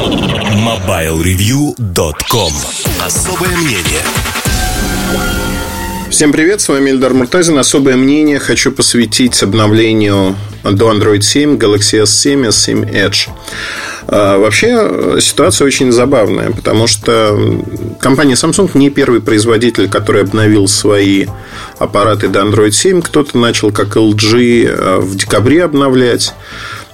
[0.00, 2.52] MobileReview.com
[3.04, 4.00] Особое мнение
[6.08, 7.58] Всем привет, с вами Эльдар Муртазин.
[7.58, 13.28] Особое мнение хочу посвятить обновлению до Android 7 Galaxy S7 S7 Edge.
[14.06, 17.38] А, вообще ситуация очень забавная, потому что
[18.00, 21.26] компания Samsung не первый производитель, который обновил свои
[21.78, 23.02] аппараты до Android 7.
[23.02, 26.32] Кто-то начал, как LG, а, в декабре обновлять.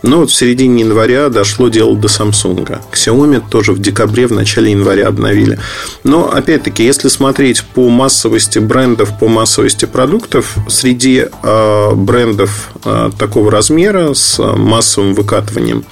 [0.03, 2.79] Но вот в середине января дошло дело до Samsung.
[2.93, 5.59] Xiaomi тоже в декабре, в начале января обновили.
[6.05, 13.51] Но, опять-таки, если смотреть по массовости брендов, по массовости продуктов, среди э, брендов э, такого
[13.51, 15.85] размера с массовым выкатыванием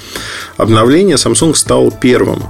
[0.57, 2.43] обновления Samsung стал первым.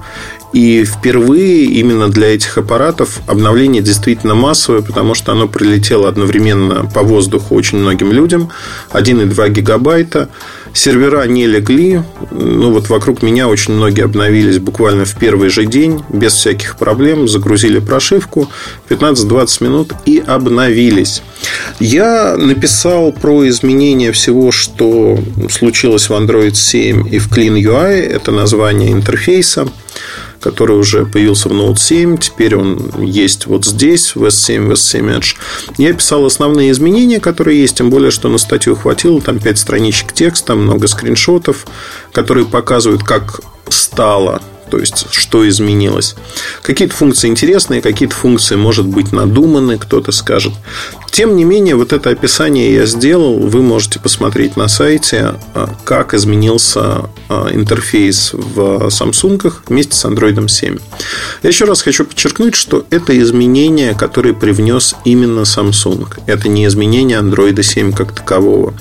[0.54, 7.02] И впервые именно для этих аппаратов обновление действительно массовое, потому что оно прилетело одновременно по
[7.02, 8.50] воздуху очень многим людям.
[8.92, 10.28] 1,2 гигабайта.
[10.74, 12.02] Сервера не легли.
[12.32, 17.28] Ну, вот вокруг меня очень многие обновились буквально в первый же день, без всяких проблем.
[17.28, 18.50] Загрузили прошивку
[18.88, 21.22] 15-20 минут и обновились.
[21.78, 28.00] Я написал про изменения всего, что случилось в Android 7 и в Clean UI.
[28.00, 29.68] Это название интерфейса
[30.44, 32.18] который уже появился в Note 7.
[32.18, 35.36] Теперь он есть вот здесь, в S7, в S7 Edge.
[35.78, 39.22] Я писал основные изменения, которые есть, тем более, что на статью хватило.
[39.22, 41.66] Там 5 страничек текста, много скриншотов,
[42.12, 46.14] которые показывают, как стало то есть что изменилось.
[46.62, 50.52] Какие-то функции интересные, какие-то функции, может быть, надуманы, кто-то скажет.
[51.10, 53.38] Тем не менее, вот это описание я сделал.
[53.38, 60.48] Вы можете посмотреть на сайте, а, как изменился а, интерфейс в Samsung вместе с Android
[60.48, 60.78] 7.
[61.42, 66.08] Я еще раз хочу подчеркнуть, что это изменения, которые привнес именно Samsung.
[66.26, 68.74] Это не изменение Android 7 как такового.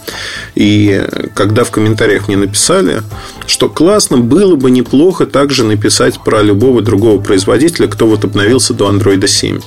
[0.56, 3.04] И когда в комментариях мне написали,
[3.48, 8.90] что классно, было бы неплохо также написать про любого другого производителя, кто вот обновился до
[8.90, 9.60] Android 7.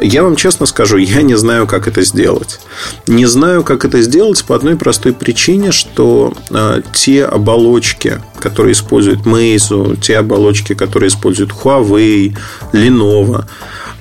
[0.00, 2.60] Я вам честно скажу, я не знаю, как это сделать.
[3.06, 9.20] Не знаю, как это сделать по одной простой причине, что э, те оболочки, которые используют
[9.20, 12.36] Meizu, те оболочки, которые используют Huawei,
[12.72, 13.44] Lenovo,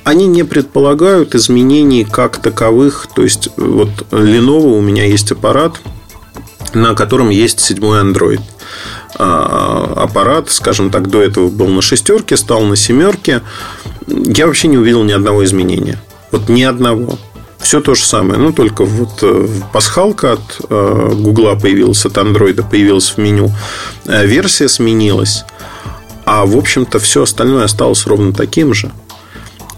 [0.03, 3.07] они не предполагают изменений как таковых.
[3.13, 5.79] То есть, вот Lenovo у меня есть аппарат,
[6.73, 8.41] на котором есть седьмой Android
[9.15, 13.41] а, аппарат, скажем так, до этого был на шестерке, стал на семерке
[14.07, 15.97] я вообще не увидел ни одного изменения.
[16.31, 17.17] Вот ни одного.
[17.59, 22.63] Все то же самое, ну только вот э, пасхалка от э, Гугла появилась, от Андроида
[22.63, 23.51] появилась в меню,
[24.07, 25.45] э, версия сменилась,
[26.25, 28.91] а в общем-то все остальное осталось ровно таким же.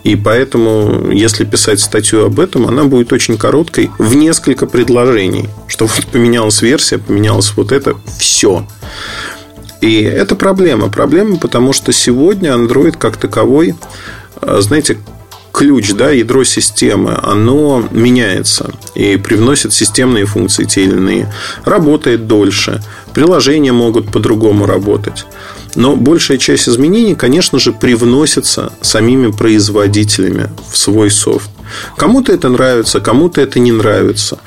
[0.04, 5.50] И поэтому, если писать статью об этом, она будет очень короткой в несколько предложений.
[5.68, 8.68] Что вот поменялась версия, поменялось вот это, все.
[9.80, 10.90] И это проблема.
[10.90, 13.76] Проблема, потому что сегодня Android как таковой,
[14.42, 14.98] э, знаете,
[15.54, 21.34] ключ, да, ядро системы, оно меняется и привносит системные функции те или иные.
[21.64, 22.82] Работает дольше.
[23.14, 25.26] Приложения могут по-другому работать.
[25.76, 31.50] Но большая часть изменений, конечно же, привносится самими производителями в свой софт.
[31.98, 34.40] Кому-то это нравится, кому-то это не нравится.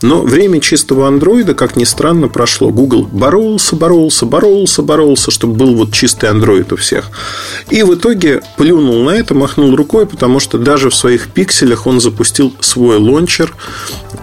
[0.00, 2.70] Но время чистого андроида, как ни странно, прошло.
[2.70, 7.10] Google боролся, боролся, боролся, боролся, чтобы был вот чистый андроид у всех.
[7.70, 12.00] И в итоге плюнул на это, махнул рукой, потому что даже в своих пикселях он
[12.00, 13.54] запустил свой лончер,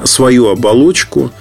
[0.03, 1.31] свою оболочку.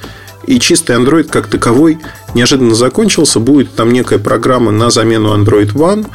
[0.49, 1.99] И чистый Android как таковой
[2.33, 3.39] неожиданно закончился.
[3.39, 6.07] Будет там некая программа на замену Android One,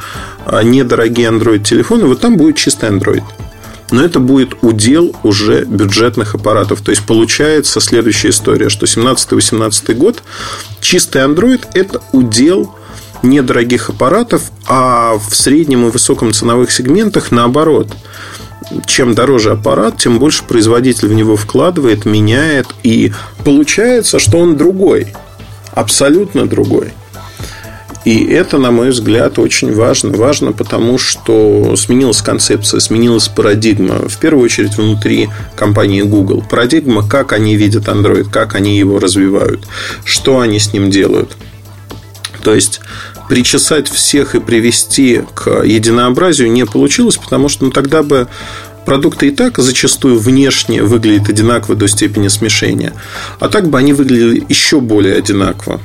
[0.44, 2.06] а недорогие Android телефоны.
[2.06, 3.22] Вот там будет чистый Android
[3.90, 6.80] но это будет удел уже бюджетных аппаратов.
[6.80, 10.22] То есть получается следующая история, что 17-18 год
[10.80, 12.74] чистый Android– это удел
[13.22, 17.88] недорогих аппаратов, а в среднем и высоком ценовых сегментах наоборот.
[18.86, 23.12] Чем дороже аппарат, тем больше производитель в него вкладывает, меняет, и
[23.44, 25.08] получается, что он другой,
[25.72, 26.92] абсолютно другой.
[28.04, 30.10] И это, на мой взгляд, очень важно.
[30.10, 34.08] Важно, потому что сменилась концепция, сменилась парадигма.
[34.08, 36.44] В первую очередь внутри компании Google.
[36.48, 39.66] Парадигма, как они видят Android, как они его развивают,
[40.04, 41.34] что они с ним делают.
[42.42, 42.82] То есть
[43.28, 48.28] причесать всех и привести к единообразию не получилось, потому что ну, тогда бы
[48.84, 52.92] продукты и так зачастую внешне выглядят одинаково до степени смешения.
[53.40, 55.80] А так бы они выглядели еще более одинаково.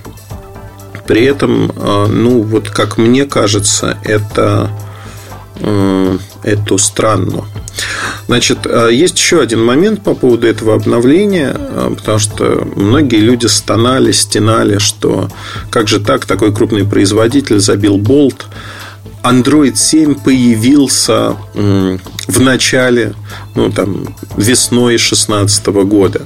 [1.08, 4.70] При этом, э, ну, вот как мне кажется, это,
[5.60, 7.46] э, это странно.
[8.30, 11.52] Значит, э, есть еще один момент по поводу этого обновления,
[11.98, 15.30] потому что многие люди стонали, стенали, что
[15.72, 18.46] как же так, такой крупный производитель забил болт,
[19.24, 23.16] Android 7 появился в начале,
[23.56, 26.22] ну, там, весной 2016 года.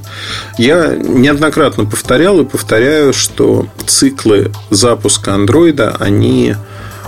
[0.58, 6.56] Я неоднократно повторял и повторяю, что циклы запуска андроида, они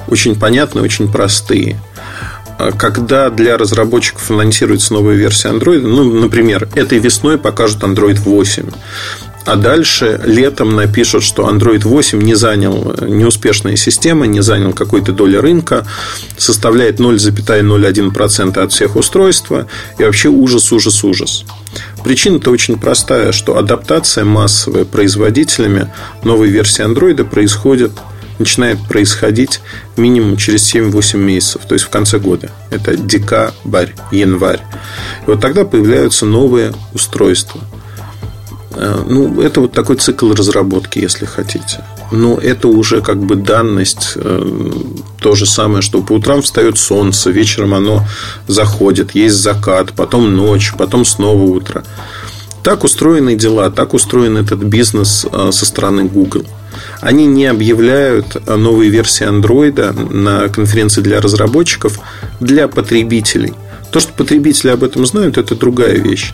[0.08, 1.82] очень понятны, очень простые.
[2.58, 8.70] А когда для разработчиков анонсируется новая версия Android, ну, например, этой весной покажут Android 8,
[9.46, 15.36] а дальше летом напишут, что Android 8 не занял неуспешная система, не занял какой-то доли
[15.36, 15.86] рынка,
[16.38, 21.46] составляет 0,01% от всех устройств, и вообще ужас, ужас, ужас.
[22.04, 25.92] Причина-то очень простая, что адаптация массовая производителями
[26.24, 27.92] новой версии Android происходит
[28.40, 29.62] начинает происходить
[29.98, 32.52] минимум через 7-8 месяцев, то есть в конце года.
[32.70, 34.62] Это декабрь, январь.
[35.26, 37.62] И вот тогда появляются новые устройства–
[38.78, 41.84] Э, ну, это вот такой цикл разработки, если хотите.
[42.12, 44.14] Но это уже как бы данность.
[44.16, 44.72] Э,
[45.20, 48.06] то же самое, что по утрам встает солнце, вечером оно
[48.48, 51.84] заходит, есть закат, потом ночь, потом снова утро.
[52.66, 56.48] Так устроены дела, так устроен этот бизнес э, со стороны Google.
[57.00, 62.00] Они не объявляют новые версии андроида на конференции для разработчиков
[62.40, 63.54] для потребителей.
[63.92, 66.34] То, что потребители об этом знают, это другая вещь.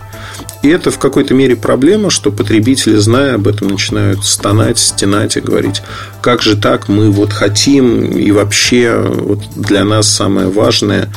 [0.63, 5.41] И это в какой-то мере проблема, что потребители, зная об этом, начинают стонать, стенать и
[5.41, 5.83] говорить,
[6.21, 11.09] как же так, мы вот хотим, и вообще вот для нас самое важное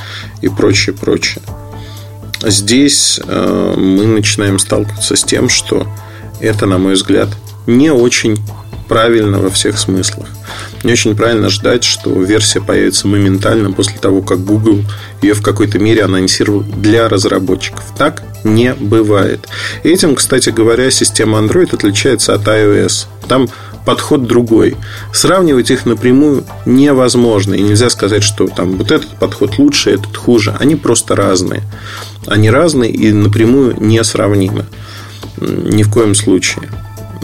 [0.42, 1.40] и прочее, прочее.
[2.46, 5.86] Здесь э, мы начинаем сталкиваться с тем, что
[6.40, 7.28] это, на мой взгляд,
[7.66, 8.38] не очень
[8.88, 10.28] правильно во всех смыслах.
[10.82, 14.84] Не очень правильно ждать, что версия появится моментально после того, как Google
[15.22, 17.84] ее в какой-то мере анонсировал для разработчиков.
[17.96, 19.48] Так не бывает.
[19.82, 23.06] Этим, кстати говоря, система Android отличается от iOS.
[23.26, 23.48] Там
[23.84, 24.76] подход другой.
[25.12, 27.54] Сравнивать их напрямую невозможно.
[27.54, 30.56] И нельзя сказать, что там вот этот подход лучше, этот хуже.
[30.58, 31.62] Они просто разные.
[32.26, 34.66] Они разные и напрямую несравнимы.
[35.38, 36.68] Ни в коем случае.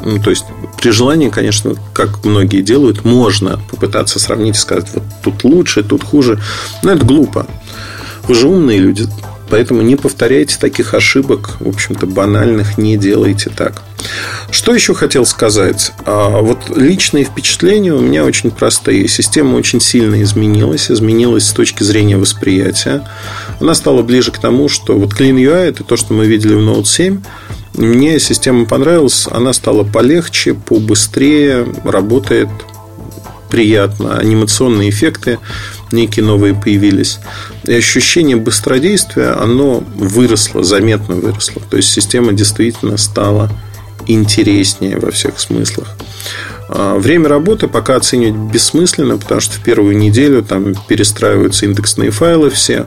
[0.03, 0.45] Ну, то есть,
[0.81, 6.03] при желании, конечно, как многие делают, можно попытаться сравнить и сказать, вот тут лучше, тут
[6.03, 6.41] хуже.
[6.83, 7.47] Но это глупо.
[8.27, 9.07] Вы же умные люди,
[9.51, 13.83] поэтому не повторяйте таких ошибок, в общем-то, банальных, не делайте так.
[14.51, 15.93] Что еще хотел сказать?
[16.07, 19.07] А, вот личные впечатления у меня очень простые.
[19.09, 20.91] Система очень сильно изменилась.
[20.91, 23.07] Изменилась с точки зрения восприятия.
[23.61, 26.61] Она стала ближе к тому, что вот Clean UI– это то, что мы видели в
[26.61, 27.21] Note 7.
[27.75, 29.27] Мне система понравилась.
[29.31, 32.49] Она стала полегче, побыстрее, работает
[33.51, 34.19] приятно.
[34.19, 35.39] Анимационные эффекты
[35.93, 37.19] некие новые появились.
[37.65, 41.63] И ощущение быстродействия, оно выросло, заметно выросло.
[41.69, 43.51] То есть система действительно стала
[44.07, 45.89] интереснее во всех смыслах.
[46.69, 52.51] А, время работы пока оценивать бессмысленно, потому что в первую неделю там перестраиваются индексные файлы
[52.51, 52.87] все,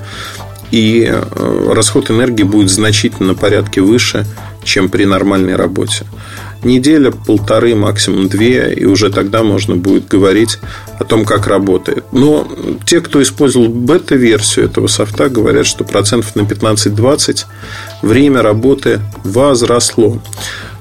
[0.71, 4.25] и э, расход энергии будет значительно на порядке выше,
[4.63, 6.05] чем при нормальной работе.
[6.63, 10.59] Неделя, полторы, максимум две, и уже тогда можно будет говорить
[10.99, 12.05] о том, как работает.
[12.11, 12.47] Но
[12.85, 17.45] те, кто использовал бета-версию этого софта, говорят, что процентов на 15-20
[18.01, 20.21] время работы возросло.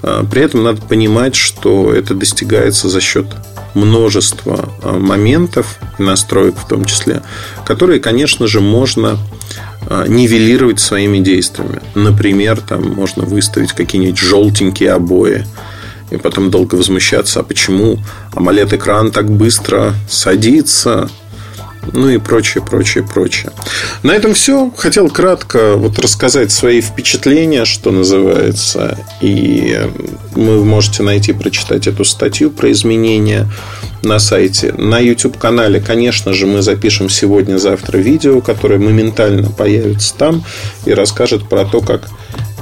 [0.03, 3.27] А, при этом надо понимать, что это достигается за счет
[3.75, 7.23] множества а, моментов, настроек в том числе,
[7.65, 9.19] которые, конечно же, можно
[9.87, 11.81] а, нивелировать своими действиями.
[11.95, 15.47] Например, там можно выставить какие-нибудь желтенькие обои
[16.13, 17.99] и потом долго возмущаться, а почему
[18.35, 21.09] AMOLED-экран так быстро садится,
[21.93, 23.51] ну и прочее, прочее, прочее.
[24.03, 24.71] На этом все.
[24.77, 28.99] Хотел кратко вот рассказать свои впечатления, что называется.
[29.21, 29.81] И
[30.33, 33.49] вы можете найти, прочитать эту статью про изменения
[34.03, 34.73] на сайте.
[34.73, 40.45] На YouTube-канале, конечно же, мы запишем сегодня-завтра видео, которое моментально появится там
[40.85, 42.09] и расскажет про то, как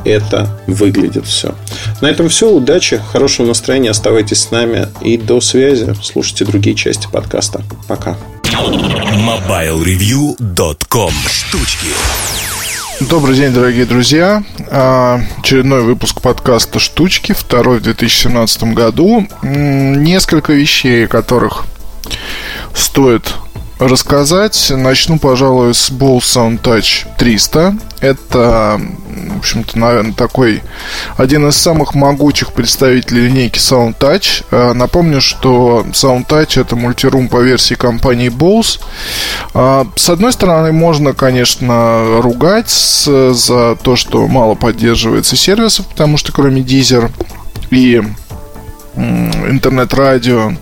[0.05, 1.55] это выглядит все.
[2.01, 2.51] На этом все.
[2.51, 3.91] Удачи, хорошего настроения.
[3.91, 5.95] Оставайтесь с нами и до связи.
[6.03, 7.63] Слушайте другие части подкаста.
[7.89, 8.19] Пока.
[8.45, 11.87] MobileReview.com Штучки
[13.09, 14.45] Добрый день, дорогие друзья.
[14.71, 19.27] А, очередной выпуск подкаста «Штучки», второй в 2017 году.
[19.43, 21.65] Несколько вещей, которых
[22.75, 23.33] стоит
[23.79, 24.71] рассказать.
[24.77, 27.75] Начну, пожалуй, с Bose Sound Touch 300.
[28.01, 28.79] Это,
[29.31, 30.63] в общем-то, наверное, такой
[31.17, 34.45] один из самых могучих представителей линейки Sound Touch.
[34.51, 38.81] А, напомню, что Sound Touch это мультирум по версии компании Bose.
[39.55, 46.33] А, с одной стороны, можно, конечно, ругать за то, что мало поддерживается сервисов, потому что
[46.33, 47.11] кроме Deezer
[47.71, 48.03] и
[48.97, 50.53] интернет-радио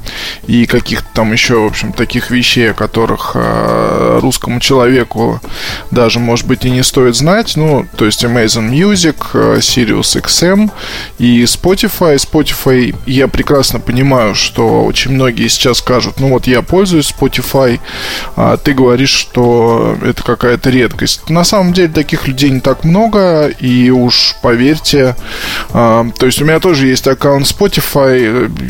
[0.46, 5.40] и каких-то там еще, в общем, таких вещей, о которых э, русскому человеку
[5.90, 7.56] даже, может быть, и не стоит знать.
[7.56, 10.70] Ну, то есть Amazon Music, э, Sirius XM
[11.18, 12.16] и Spotify.
[12.16, 17.80] Spotify я прекрасно понимаю, что очень многие сейчас скажут, ну вот я пользуюсь Spotify,
[18.36, 21.28] а ты говоришь, что это какая-то редкость.
[21.30, 25.16] На самом деле таких людей не так много, и уж поверьте,
[25.70, 28.17] э, то есть у меня тоже есть аккаунт Spotify,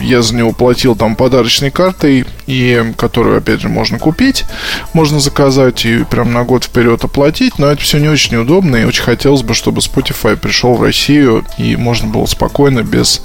[0.03, 4.45] я за него платил там подарочной картой, и которую, опять же, можно купить,
[4.93, 8.85] можно заказать и прям на год вперед оплатить, но это все не очень удобно, и
[8.85, 13.23] очень хотелось бы, чтобы Spotify пришел в Россию, и можно было спокойно, без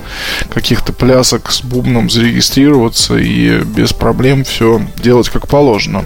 [0.53, 6.05] каких-то плясок с бубном зарегистрироваться и без проблем все делать как положено.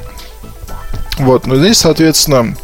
[1.18, 2.56] Вот, но здесь, соответственно,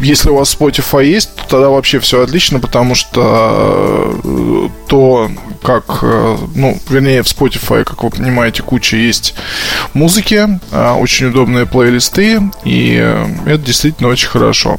[0.00, 5.30] если у вас Spotify есть, то тогда вообще все отлично, потому что э, то,
[5.62, 9.34] как, э, ну, вернее, в Spotify, как вы понимаете, куча есть
[9.92, 14.78] музыки, а, очень удобные плейлисты, и э, это действительно очень хорошо.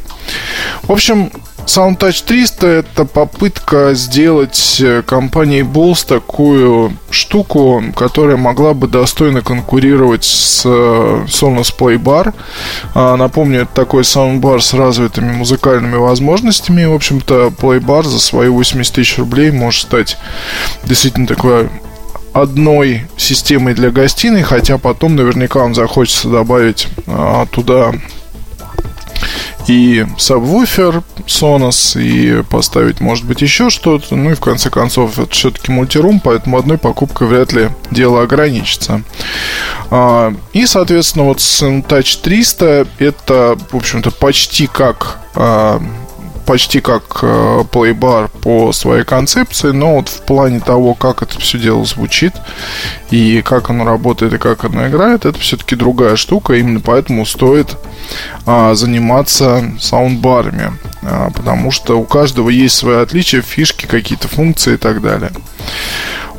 [0.84, 1.32] В общем,
[1.68, 10.24] SoundTouch 300 это попытка сделать э, компании Bose такую штуку, которая могла бы достойно конкурировать
[10.24, 12.34] с э, Sonos Playbar.
[12.96, 16.86] А, напомню, это такой саундбар с развитыми музыкальными возможностями.
[16.86, 20.18] В общем-то, Playbar за свои 80 тысяч рублей может стать
[20.86, 21.70] действительно такой
[22.32, 27.92] одной системой для гостиной, хотя потом наверняка вам захочется добавить а, туда
[29.68, 34.16] и сабвуфер Sonos, и поставить, может быть, еще что-то.
[34.16, 39.02] Ну и в конце концов, это все-таки мультирум, поэтому одной покупкой вряд ли дело ограничится.
[39.90, 45.82] А, и, соответственно, вот Touch 300 это, в общем-то, почти как а,
[46.48, 51.60] почти как э, плейбар по своей концепции, но вот в плане того, как это все
[51.60, 52.34] дело звучит
[53.12, 57.78] и как оно работает и как оно играет, это все-таки другая штука, именно поэтому стоит
[58.46, 60.72] а, заниматься саундбарами,
[61.04, 65.32] а, потому что у каждого есть свои отличия, фишки, какие-то функции и так далее.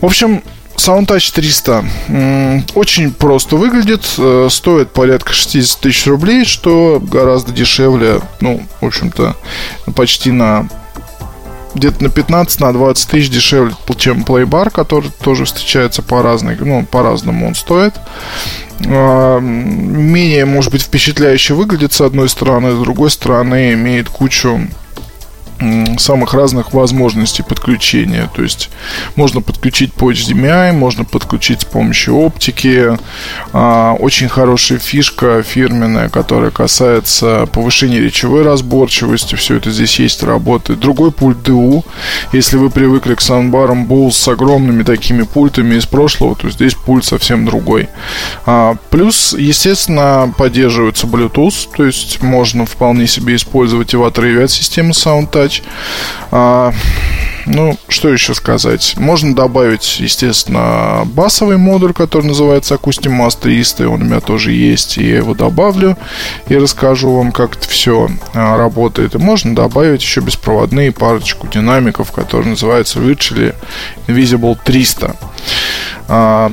[0.00, 0.42] В общем,
[0.78, 8.62] SoundTouch 300 очень просто выглядит, э, стоит порядка 60 тысяч рублей, что гораздо дешевле, ну,
[8.80, 9.36] в общем-то,
[9.94, 10.68] почти на
[11.74, 16.86] где-то на 15 на 20 тысяч дешевле, чем Playbar, который тоже встречается по разной, ну,
[16.86, 17.94] по-разному он стоит.
[18.86, 24.60] А, менее, может быть, впечатляюще выглядит с одной стороны, с другой стороны имеет кучу
[25.98, 28.30] самых разных возможностей подключения.
[28.34, 28.70] То есть
[29.16, 32.96] можно подключить по HDMI, можно подключить с помощью оптики.
[33.52, 39.34] А, очень хорошая фишка фирменная, которая касается повышения речевой разборчивости.
[39.34, 40.80] Все это здесь есть, работает.
[40.80, 41.84] Другой пульт DU.
[42.32, 47.04] Если вы привыкли к саундбарам Bose с огромными такими пультами из прошлого, то здесь пульт
[47.04, 47.88] совсем другой.
[48.46, 54.18] А, плюс, естественно, поддерживается Bluetooth, то есть можно вполне себе использовать и в от
[54.50, 55.62] системы SoundTouch задач.
[56.30, 56.72] А,
[57.46, 58.94] ну, что еще сказать?
[58.98, 63.88] Можно добавить, естественно, басовый модуль, который называется Acoustic Mass 300.
[63.88, 65.96] Он у меня тоже есть, и я его добавлю
[66.48, 69.14] и расскажу вам, как это все а, работает.
[69.14, 73.54] И можно добавить еще беспроводные парочку динамиков, которые называются Virtually
[74.06, 75.16] Invisible 300.
[76.08, 76.52] А,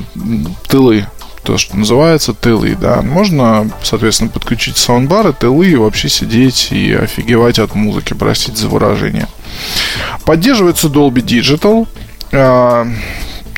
[0.68, 1.06] тылы
[1.46, 3.02] то, что называется, тылы, да.
[3.02, 9.28] Можно, соответственно, подключить саундбары, тылы и вообще сидеть и офигевать от музыки, простите за выражение.
[10.24, 11.86] Поддерживается Dolby Digital,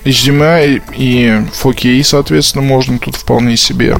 [0.04, 3.96] HDMI и 4K, соответственно, можно тут вполне себе.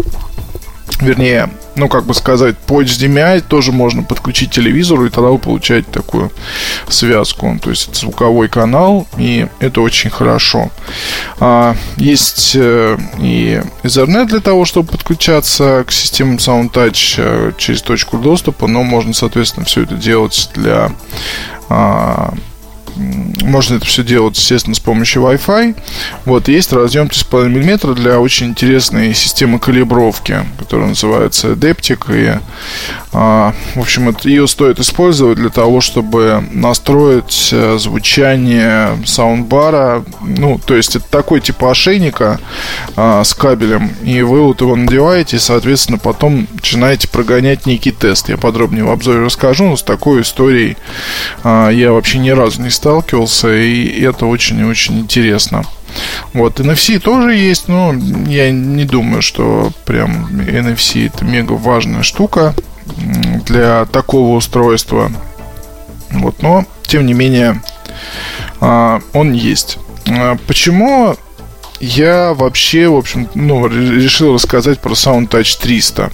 [1.00, 5.88] Вернее, ну, как бы сказать, по HDMI тоже можно подключить телевизору, и тогда вы получаете
[5.90, 6.32] такую
[6.88, 7.58] связку.
[7.62, 10.70] То есть это звуковой канал, и это очень хорошо.
[11.38, 18.18] А, есть э, и Ethernet для того, чтобы подключаться к системам SoundTouch э, через точку
[18.18, 20.92] доступа, но можно, соответственно, все это делать для
[21.68, 22.34] а,
[22.98, 25.76] можно это все делать, естественно, с помощью Wi-Fi.
[26.24, 32.06] Вот, есть разъем 3,5 мм для очень интересной системы калибровки, которая называется Adeptic.
[32.10, 32.38] И,
[33.12, 40.04] а, в общем, это, ее стоит использовать для того, чтобы настроить э, звучание саундбара.
[40.20, 42.40] Ну, то есть, это такой типа ошейника
[42.96, 43.92] а, с кабелем.
[44.02, 48.28] И вы вот его надеваете, и, соответственно, потом начинаете прогонять некий тест.
[48.28, 50.76] Я подробнее в обзоре расскажу, но с такой историей
[51.44, 55.62] а, я вообще ни разу не стал сталкивался, и это очень и очень интересно.
[56.32, 57.92] Вот, NFC тоже есть, но
[58.26, 62.54] я не думаю, что прям NFC это мега важная штука
[63.44, 65.12] для такого устройства.
[66.12, 67.60] Вот, но, тем не менее,
[68.58, 69.76] а, он есть.
[70.08, 71.14] А, почему
[71.80, 76.10] я вообще, в общем, ну, решил рассказать про SoundTouch 300?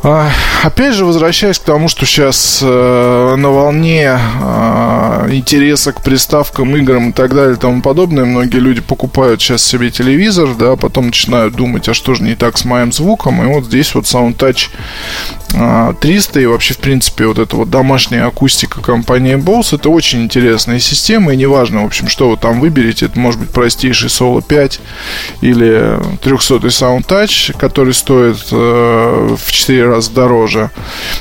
[0.00, 0.30] А,
[0.62, 7.10] опять же, возвращаясь к тому, что сейчас э, на волне э, интереса к приставкам, играм
[7.10, 11.56] и так далее и тому подобное, многие люди покупают сейчас себе телевизор, да, потом начинают
[11.56, 14.68] думать, а что же не так с моим звуком, и вот здесь вот SoundTouch
[16.00, 20.78] 300 и вообще, в принципе, вот эта вот домашняя акустика компании Bose, это очень интересная
[20.78, 24.80] система, и неважно, в общем, что вы там выберете, это может быть простейший Solo 5
[25.40, 30.70] или 300 SoundTouch, который стоит э, в 4 раза дороже.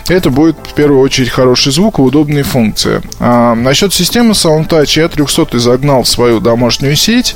[0.09, 3.01] Это будет, в первую очередь, хороший звук и удобные функции.
[3.19, 7.35] А, насчет системы SoundTouch я 300 загнал в свою домашнюю сеть.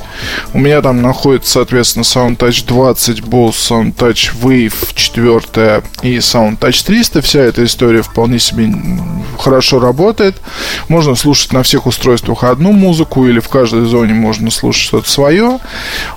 [0.53, 7.21] У меня там находится, соответственно, SoundTouch 20, Bose SoundTouch Wave 4 и SoundTouch 300.
[7.21, 8.73] Вся эта история вполне себе
[9.37, 10.35] хорошо работает.
[10.87, 15.59] Можно слушать на всех устройствах одну музыку или в каждой зоне можно слушать что-то свое.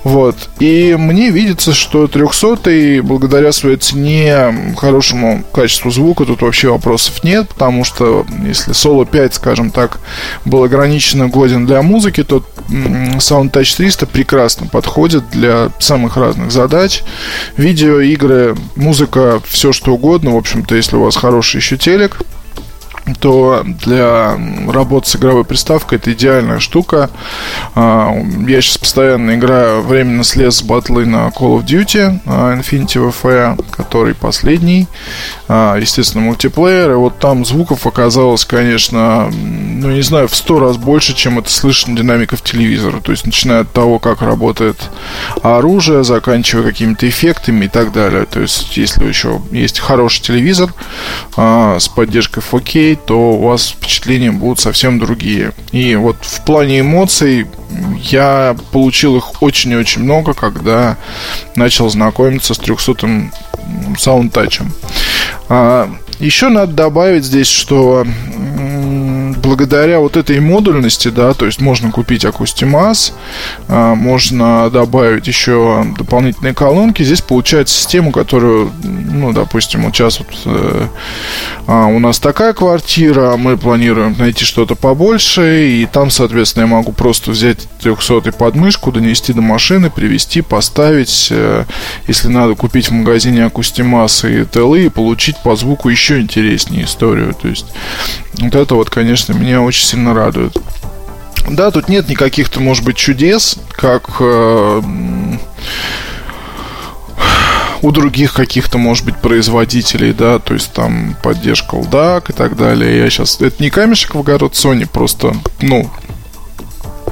[0.03, 0.35] Вот.
[0.59, 4.73] И мне видится, что 300 благодаря своей цене,
[5.05, 9.99] хорошему качеству звука тут вообще вопросов нет, потому что если Solo 5, скажем так,
[10.45, 17.03] был ограниченно годен для музыки, то SoundTouch 300 прекрасно подходит для самых разных задач.
[17.55, 20.31] Видео, игры, музыка, все что угодно.
[20.31, 22.17] В общем, общем-то, если у вас хороший еще телек,
[23.13, 27.09] то для работы с игровой приставкой это идеальная штука.
[27.75, 28.11] А,
[28.47, 33.63] я сейчас постоянно играю, временно слез с батлы на Call of Duty а, Infinity WF,
[33.71, 34.87] который последний.
[35.47, 36.91] А, естественно, мультиплеер.
[36.91, 41.51] И вот там звуков оказалось, конечно, ну, не знаю, в сто раз больше, чем это
[41.51, 43.01] слышно динамиков телевизора.
[43.01, 44.77] То есть, начиная от того, как работает
[45.43, 48.25] оружие, заканчивая какими-то эффектами и так далее.
[48.25, 50.73] То есть, если еще есть хороший телевизор
[51.37, 55.51] с поддержкой 4K, посмотреть, то у вас впечатления будут совсем другие.
[55.71, 57.47] И вот в плане эмоций
[58.01, 60.97] я получил их очень-очень много, когда
[61.55, 63.31] начал знакомиться с 300-м
[63.97, 64.71] саундтачем.
[65.49, 68.05] А, еще надо добавить здесь, что
[69.45, 73.13] благодаря вот этой модульности, да, то есть можно купить Акустимас,
[73.67, 77.03] можно добавить еще дополнительные колонки.
[77.03, 80.87] Здесь получается система, которую, ну, допустим, вот сейчас вот э,
[81.67, 86.91] а, у нас такая квартира, мы планируем найти что-то побольше, и там, соответственно, я могу
[86.91, 91.65] просто взять 300 подмышку, донести до машины, привезти, поставить, э,
[92.07, 97.35] если надо купить в магазине Акустимас и ТЛы и получить по звуку еще интереснее историю.
[97.39, 97.65] То есть
[98.39, 100.57] вот это вот, конечно, меня очень сильно радует.
[101.47, 104.81] Да, тут нет никаких-то, может быть, чудес, как э,
[107.81, 112.97] у других каких-то, может быть, производителей, да, то есть там поддержка LDAC и так далее.
[112.97, 113.39] Я сейчас...
[113.41, 115.89] Это не камешек в огород Sony, просто, ну,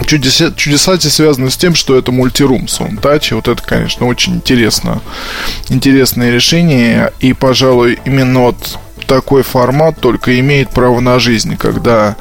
[0.06, 4.36] чудеса, чудеса эти связаны с тем, что это мультирум Soundtouch, и вот это, конечно, очень
[4.36, 5.02] интересно.
[5.70, 12.16] Интересное решение, и, пожалуй, именно вот такой формат только имеет право на жизнь, когда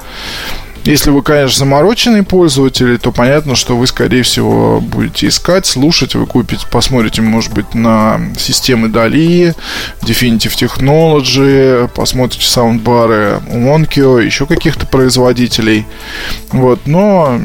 [0.84, 6.26] если вы, конечно, замороченный пользователь, то понятно, что вы, скорее всего, будете искать, слушать, вы
[6.26, 9.54] купите, посмотрите, может быть, на системы Dali,
[10.00, 15.86] Definitive Technology, посмотрите саундбары Monkio, еще каких-то производителей.
[16.50, 17.38] Вот, но,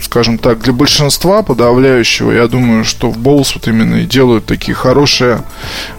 [0.00, 4.74] скажем так, для большинства подавляющего, я думаю, что в Bose вот именно и делают такие
[4.74, 5.42] хорошие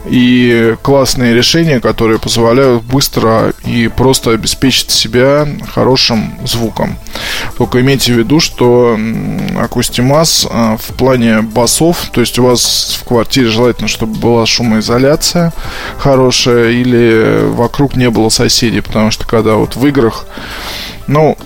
[0.06, 6.98] и классные решения, которые позволяют быстро и просто обеспечить себя хорошим звуком звуком.
[7.58, 8.98] Только имейте в виду, что
[9.60, 15.54] Акустимас а, в плане басов, то есть у вас в квартире желательно, чтобы была шумоизоляция
[15.98, 20.26] хорошая или вокруг не было соседей, потому что когда вот в играх,
[21.08, 21.38] ну,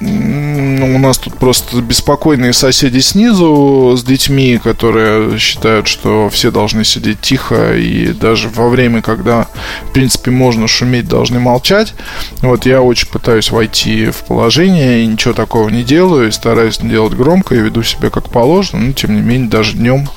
[0.00, 7.20] у нас тут просто беспокойные соседи снизу с детьми, которые считают, что все должны сидеть
[7.20, 9.46] тихо и даже во время, когда,
[9.88, 11.94] в принципе, можно шуметь, должны молчать.
[12.42, 17.14] Вот я очень пытаюсь войти в положение и ничего такого не делаю, и стараюсь делать
[17.14, 20.08] громко и веду себя как положено, но тем не менее даже днем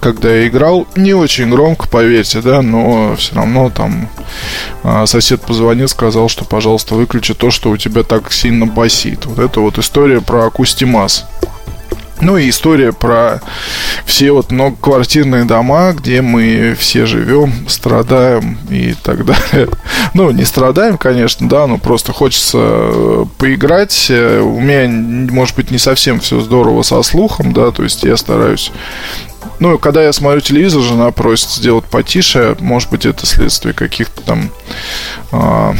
[0.00, 4.08] когда я играл, не очень громко, поверьте, да, но все равно там
[4.82, 9.26] а, сосед позвонил, сказал, что, пожалуйста, выключи то, что у тебя так сильно басит.
[9.26, 11.26] Вот это вот история про Акустимас.
[12.20, 13.40] Ну и история про
[14.04, 19.68] все вот многоквартирные дома, где мы все живем, страдаем и так далее.
[20.14, 24.06] Ну, не страдаем, конечно, да, но просто хочется э, поиграть.
[24.10, 24.88] Э, у меня,
[25.32, 28.70] может быть, не совсем все здорово со слухом, да, то есть я стараюсь
[29.62, 32.56] ну, когда я смотрю телевизор, жена просит сделать потише.
[32.58, 34.50] Может быть, это следствие каких-то там...
[35.30, 35.74] Э,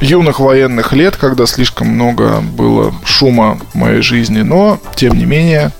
[0.00, 4.40] юных военных лет, когда слишком много было шума в моей жизни.
[4.40, 5.70] Но, тем не менее,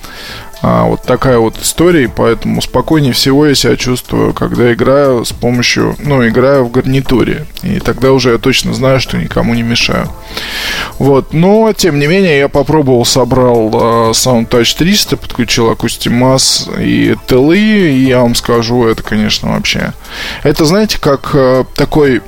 [0.63, 5.97] а, вот такая вот история, поэтому спокойнее всего я себя чувствую, когда играю с помощью,
[5.99, 7.47] ну, играю в гарнитуре.
[7.63, 10.09] И тогда уже я точно знаю, что никому не мешаю.
[10.99, 17.91] Вот, но, тем не менее, я попробовал, собрал uh, SoundTouch 300, подключил Acustimaz и TLE,
[17.91, 19.93] и я вам скажу, это, конечно, вообще...
[20.43, 22.23] Это, знаете, как uh, такой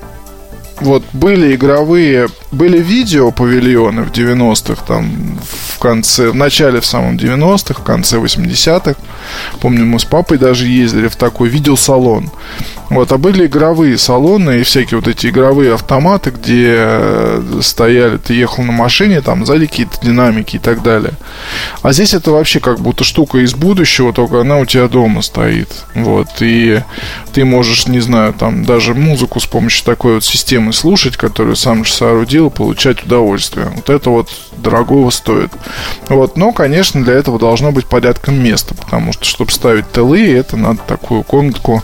[0.81, 5.39] вот были игровые, были видео павильоны в 90-х, там
[5.71, 8.95] в конце, в начале в самом 90-х, в конце 80-х.
[9.61, 12.31] Помню, мы с папой даже ездили в такой видеосалон.
[12.89, 18.35] Вот, а были игровые салоны и всякие вот эти игровые автоматы, где э, стояли, ты
[18.35, 21.15] ехал на машине, там сзади какие-то динамики и так далее.
[21.83, 25.69] А здесь это вообще как будто штука из будущего, только она у тебя дома стоит.
[25.95, 26.83] Вот, и
[27.33, 31.85] ты можешь, не знаю, там даже музыку с помощью такой вот системы слушать, которую сам
[31.85, 33.73] же соорудил, получать удовольствие.
[33.75, 35.51] Вот это вот дорогого стоит.
[36.09, 40.57] Вот, но, конечно, для этого должно быть порядком места, потому что, чтобы ставить ТЛы, это
[40.57, 41.83] надо такую комнатку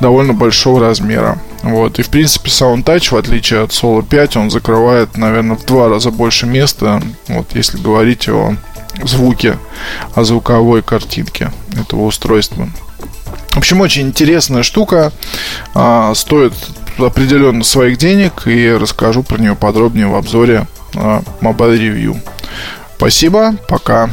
[0.00, 1.38] довольно большого размера.
[1.62, 1.98] Вот.
[1.98, 6.10] И, в принципе, SoundTouch, в отличие от Solo 5, он закрывает, наверное, в два раза
[6.10, 8.56] больше места, вот, если говорить о
[9.02, 9.58] звуке,
[10.14, 12.68] о звуковой картинке этого устройства.
[13.50, 15.12] В общем, очень интересная штука.
[15.74, 16.52] А, стоит
[16.98, 22.16] определенно своих денег и расскажу про нее подробнее в обзоре а, Mobile Review.
[22.96, 24.10] Спасибо, пока.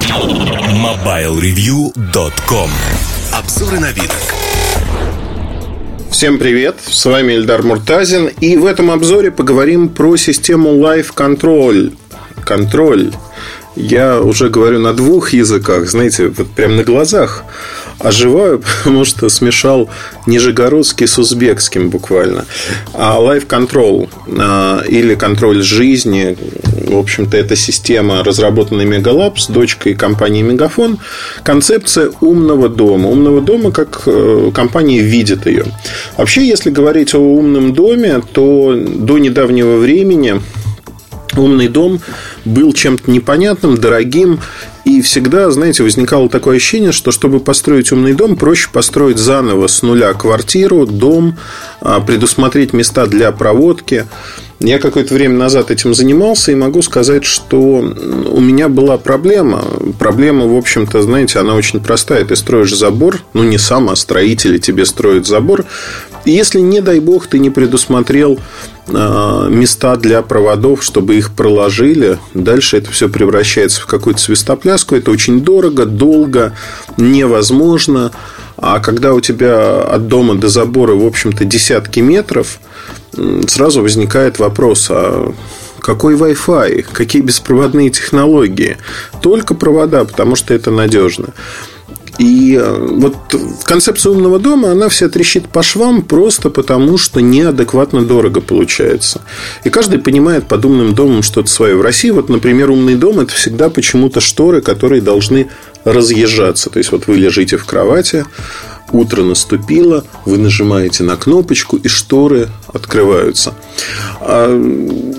[0.00, 2.70] MobileReview.com
[3.32, 4.10] Обзоры на вид.
[6.10, 11.96] Всем привет, с вами Эльдар Муртазин и в этом обзоре поговорим про систему Live Control.
[12.44, 13.12] Контроль.
[13.76, 17.44] Я уже говорю на двух языках, знаете, вот прям на глазах
[18.00, 19.88] оживаю, потому что смешал
[20.26, 22.46] нижегородский с узбекским буквально.
[22.92, 24.08] А Life Control
[24.38, 26.36] а, или контроль жизни,
[26.86, 30.98] в общем-то, это система, разработанная Megalabs, дочкой компании Мегафон.
[31.42, 33.08] Концепция умного дома.
[33.08, 35.66] Умного дома, как э, компания видит ее.
[36.16, 40.40] Вообще, если говорить о умном доме, то до недавнего времени
[41.38, 42.00] умный дом
[42.44, 44.40] был чем-то непонятным, дорогим.
[44.84, 49.82] И всегда, знаете, возникало такое ощущение, что чтобы построить умный дом, проще построить заново с
[49.82, 51.36] нуля квартиру, дом,
[51.80, 54.06] а, предусмотреть места для проводки.
[54.60, 59.64] Я какое-то время назад этим занимался и могу сказать, что у меня была проблема.
[59.98, 62.26] Проблема, в общем-то, знаете, она очень простая.
[62.26, 65.64] Ты строишь забор, ну не сам, а строители тебе строят забор.
[66.24, 68.38] Если, не дай бог, ты не предусмотрел
[68.88, 72.18] а, места для проводов, чтобы их проложили.
[72.34, 74.94] Дальше это все превращается в какую-то свистопляску.
[74.94, 76.54] Это очень дорого, долго,
[76.96, 78.12] невозможно.
[78.56, 82.60] А когда у тебя от дома до забора, в общем-то, десятки метров,
[83.46, 85.32] сразу возникает вопрос, а
[85.80, 88.76] какой Wi-Fi, какие беспроводные технологии?
[89.22, 91.28] Только провода, потому что это надежно.
[92.20, 93.16] И э, вот
[93.64, 99.22] концепция умного дома, она вся трещит по швам просто потому, что неадекватно дорого получается.
[99.64, 101.76] И каждый понимает под умным домом что-то свое.
[101.76, 105.48] В России, вот, например, умный дом– это всегда почему-то шторы, которые должны
[105.84, 106.68] разъезжаться.
[106.68, 108.26] То есть, вот вы лежите в кровати,
[108.92, 113.54] утро наступило, вы нажимаете на кнопочку, и шторы открываются.
[114.20, 114.48] А,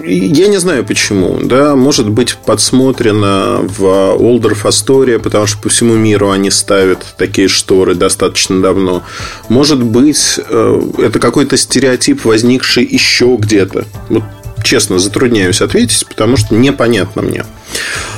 [0.05, 1.39] я не знаю почему.
[1.41, 7.47] Да, может быть, подсмотрено в Олдорф Астория, потому что по всему миру они ставят такие
[7.47, 9.03] шторы достаточно давно.
[9.49, 13.85] Может быть, э, это какой-то стереотип, возникший еще где-то.
[14.09, 14.23] Вот
[14.63, 17.45] честно, затрудняюсь ответить, потому что непонятно мне.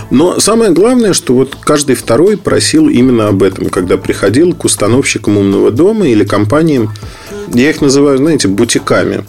[0.09, 5.37] Но самое главное, что вот каждый второй просил именно об этом, когда приходил к установщикам
[5.37, 6.93] умного дома или компаниям.
[7.53, 9.25] Я их называю, знаете, бутиками.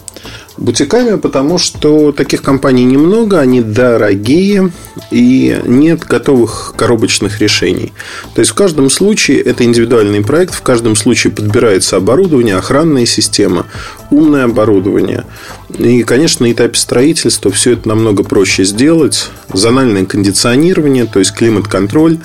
[0.57, 4.71] Бутиками, потому что таких компаний немного, они дорогие
[5.11, 7.91] и нет готовых коробочных решений.
[8.33, 13.65] То есть в каждом случае это индивидуальный проект, в каждом случае подбирается оборудование, охранная система,
[14.11, 15.25] умное оборудование.
[15.77, 19.29] И, конечно, на этапе строительства все это намного проще сделать.
[19.51, 22.19] Зональное кондиционирование, то есть климат-контроль,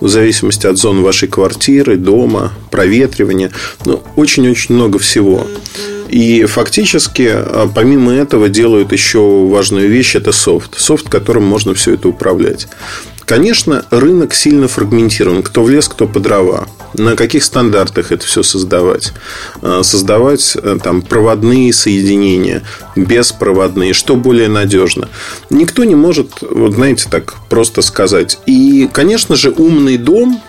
[0.00, 3.52] в зависимости от зоны вашей квартиры, дома, проветривания.
[3.84, 5.46] Ну, очень-очень много всего.
[6.08, 10.78] И фактически, а, помимо этого, делают еще важную вещь– это софт.
[10.78, 12.68] Софт, которым можно все это управлять.
[13.26, 15.42] Конечно, рынок сильно фрагментирован.
[15.42, 16.68] Кто в лес, кто по дрова.
[16.94, 19.12] На каких стандартах это все создавать?
[19.62, 22.62] А, создавать э, там проводные соединения,
[22.94, 25.08] беспроводные, что более надежно.
[25.50, 28.38] Никто не может, вот знаете, так просто сказать.
[28.46, 30.40] И, конечно же, умный дом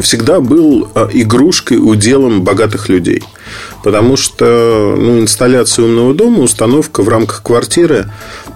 [0.00, 3.22] всегда был а, игрушкой, уделом богатых людей.
[3.82, 8.10] Потому что ну, инсталляция умного дома, установка в рамках квартиры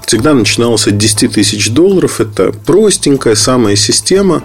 [0.07, 2.21] всегда начиналась от 10 тысяч долларов.
[2.21, 4.43] Это простенькая самая система,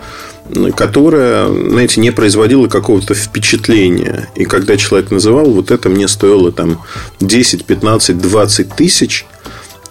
[0.75, 4.29] которая, знаете, не производила какого-то впечатления.
[4.35, 6.81] И когда человек называл, вот это мне стоило там
[7.19, 9.25] 10, 15, 20 тысяч,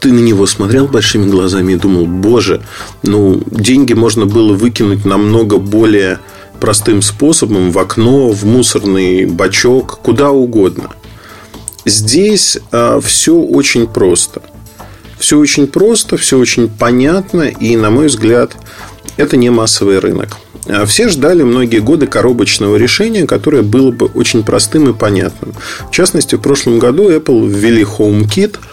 [0.00, 2.60] ты на него смотрел большими глазами и думал, боже,
[3.02, 6.20] ну, деньги можно было выкинуть намного более
[6.60, 10.90] простым способом в окно, в мусорный бачок, куда угодно.
[11.84, 14.42] Здесь а, все очень просто.
[15.18, 18.56] Все очень просто, все очень понятно, и, на мой взгляд,
[19.16, 20.36] это не массовый рынок.
[20.66, 25.54] А все ждали многие годы коробочного решения, которое было бы очень простым и понятным.
[25.88, 28.56] В частности, в прошлом году Apple ввели HomeKit–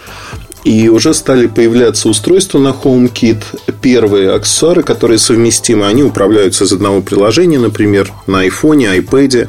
[0.64, 3.42] и уже стали появляться устройства на HomeKit.
[3.80, 9.48] Первые аксессуары, которые совместимы, они управляются из одного приложения, например, на iPhone, iPad.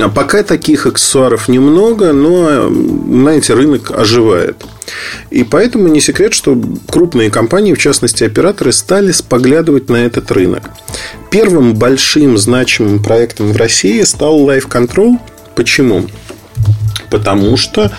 [0.00, 4.56] А пока таких аксессуаров немного, но, знаете, рынок оживает.
[5.30, 10.70] И поэтому не секрет, что крупные компании, в частности операторы, стали споглядывать на этот рынок.
[11.30, 15.18] Первым большим значимым проектом в России стал Live Control.
[15.54, 16.06] Почему?
[17.10, 17.92] Потому что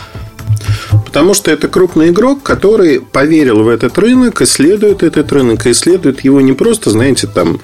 [1.05, 6.21] Потому что это крупный игрок, который поверил в этот рынок, исследует этот рынок, и исследует
[6.21, 7.59] его не просто, знаете, там,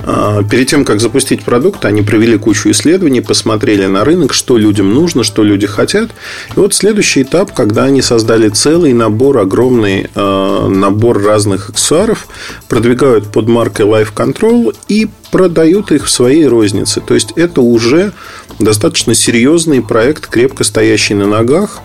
[0.00, 4.92] а, перед тем, как запустить продукт, они провели кучу исследований, посмотрели на рынок, что людям
[4.92, 6.10] нужно, что люди хотят.
[6.56, 12.28] И вот следующий этап, когда они создали целый набор, огромный а, набор разных аксессуаров,
[12.68, 17.00] продвигают под маркой Life Control и продают их в своей рознице.
[17.00, 18.12] То есть это уже
[18.58, 21.80] достаточно серьезный проект, крепко стоящий на ногах.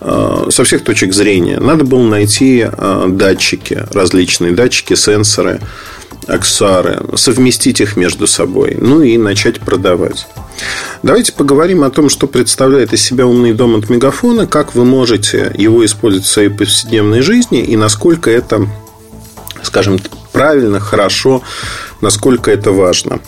[0.00, 1.60] Э, со всех точек зрения.
[1.60, 5.60] Надо было найти э, датчики, различные датчики, сенсоры,
[6.26, 10.26] аксессуары, совместить их между собой, ну и начать продавать.
[11.02, 15.52] Давайте поговорим о том, что представляет из себя умный дом от Мегафона, как вы можете
[15.54, 18.66] его использовать в своей повседневной жизни и насколько это,
[19.62, 19.98] скажем,
[20.32, 21.42] правильно, хорошо,
[22.00, 23.20] насколько это важно.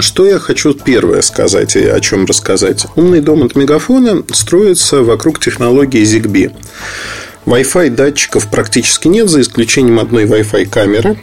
[0.00, 2.86] Что я хочу первое сказать и о чем рассказать?
[2.94, 6.54] Умный дом от Мегафона строится вокруг технологии ZigBee.
[7.46, 11.18] Wi-Fi датчиков практически нет, за исключением одной Wi-Fi камеры.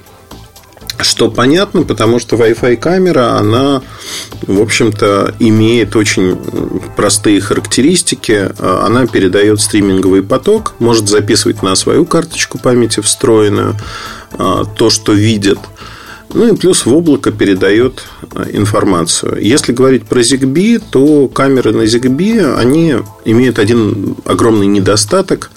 [1.00, 3.84] Что понятно, потому что Wi-Fi камера, она,
[4.42, 6.36] в общем-то, имеет очень
[6.96, 8.50] простые характеристики.
[8.58, 13.76] Она передает стриминговый поток, может записывать на свою карточку памяти встроенную
[14.32, 15.60] а, то, что видит–
[16.34, 18.04] ну и плюс в облако передает
[18.36, 19.40] э, информацию.
[19.42, 25.50] Если говорить про ZigBee, то камеры на ZigBee, они имеют один огромный недостаток.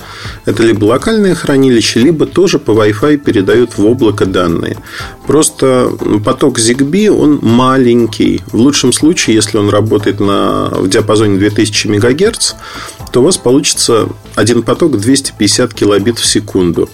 [0.47, 4.79] Это либо локальное хранилище, либо тоже по Wi-Fi передают в облако данные.
[5.27, 5.91] Просто
[6.25, 8.41] поток ZigBee, он маленький.
[8.53, 12.55] В лучшем случае, если он работает на, в диапазоне 2000 МГц,
[13.13, 16.89] то у вас получится один поток 250 килобит в секунду.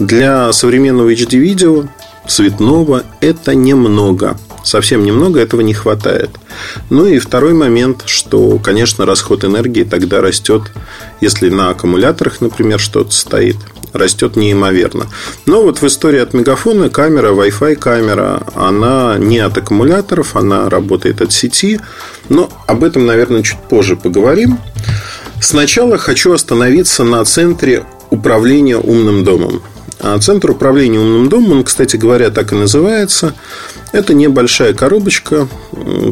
[0.00, 1.84] Для современного HD-видео
[2.26, 4.36] цветного– это немного.
[4.64, 6.30] Совсем немного этого не хватает.
[6.88, 10.62] Ну и второй момент, что, конечно, расход энергии тогда растет,
[11.20, 13.56] если на аккумуляторах, например, что-то стоит,
[13.92, 15.06] растет неимоверно.
[15.46, 21.20] Но вот в истории от Мегафона камера, Wi-Fi камера, она не от аккумуляторов, она работает
[21.20, 21.80] от сети.
[22.28, 24.58] Но об этом, наверное, чуть позже поговорим.
[25.40, 29.60] Сначала хочу остановиться на центре управления умным домом.
[30.02, 33.34] А центр управления умным домом, он, кстати говоря, так и называется.
[33.92, 35.46] Это небольшая коробочка,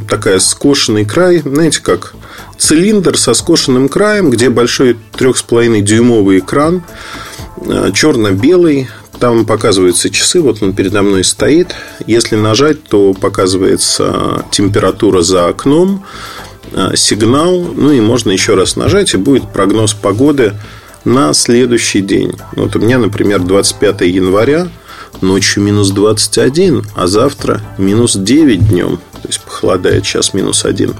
[0.08, 2.14] такая скошенный край, знаете, как
[2.56, 6.84] цилиндр со скошенным краем, где большой 3,5 дюймовый экран,
[7.66, 11.74] э, черно-белый, там показываются часы, вот он передо мной стоит.
[12.06, 16.04] Если нажать, то показывается температура за окном,
[16.72, 20.54] э, сигнал, ну и можно еще раз нажать, и будет прогноз погоды
[21.04, 22.34] на следующий день.
[22.56, 24.68] Вот у меня, например, 25 января,
[25.20, 28.98] ночью минус 21, а завтра минус 9 днем.
[29.22, 30.94] То есть похолодает, сейчас минус 1.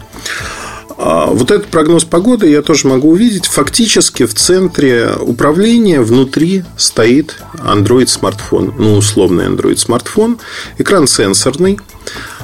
[1.02, 3.46] А вот этот прогноз погоды я тоже могу увидеть.
[3.46, 10.38] Фактически в центре управления внутри стоит Android смартфон, ну условный Android смартфон,
[10.76, 11.78] экран сенсорный,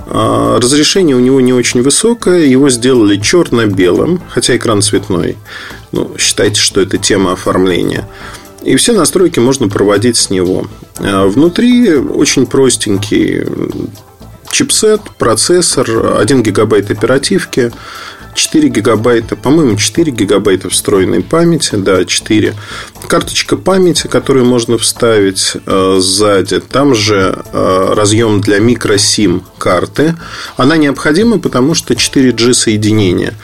[0.08, 5.36] а, Разрешение у него не очень высокое, его сделали черно-белым, хотя экран цветной.
[5.92, 8.08] Ну, считайте, что это тема оформления.
[8.62, 10.66] И все настройки можно проводить с него.
[10.98, 13.44] А, внутри очень простенький
[14.50, 17.72] чипсет, процессор, 1 гигабайт оперативки,
[18.36, 22.54] 4 гигабайта, по-моему, 4 гигабайта встроенной памяти, да, 4.
[23.08, 26.60] Карточка памяти, которую можно вставить э, сзади.
[26.60, 30.16] Там же э, разъем для микросим карты.
[30.56, 33.34] Она необходима, потому что 4G соединение.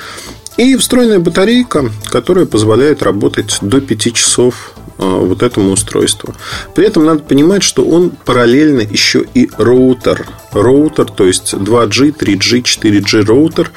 [0.57, 6.35] И встроенная батарейка, которая позволяет работать до 5 часов э, вот этому устройству.
[6.75, 10.27] При этом надо понимать, что он параллельно еще и роутер.
[10.53, 13.71] Роутер, то есть 2G, 3G, 4G роутер.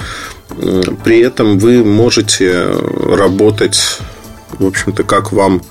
[1.04, 4.00] При этом вы можете работать,
[4.60, 5.62] в общем-то, как вам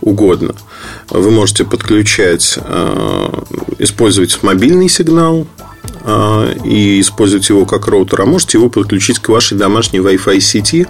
[0.00, 0.54] угодно.
[1.08, 3.42] Вы можете подключать, э,
[3.78, 5.46] использовать мобильный сигнал
[6.64, 10.86] и использовать его как роутер, а можете его подключить к вашей домашней Wi-Fi сети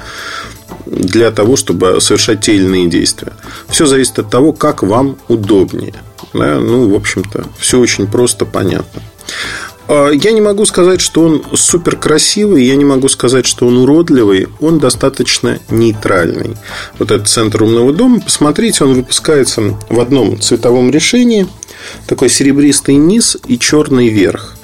[0.87, 3.33] для того, чтобы совершать те или иные действия.
[3.69, 5.95] Все зависит от того, как вам удобнее.
[6.35, 6.59] Да?
[6.59, 9.03] Ну, в общем-то, все очень просто, понятно.
[9.89, 13.79] А, я не могу сказать, что он супер красивый, я не могу сказать, что он
[13.79, 16.57] уродливый, он достаточно нейтральный.
[16.99, 21.47] Вот этот центр умного дома, посмотрите, он выпускается в одном цветовом решении,
[22.07, 24.58] такой серебристый низ и черный верх.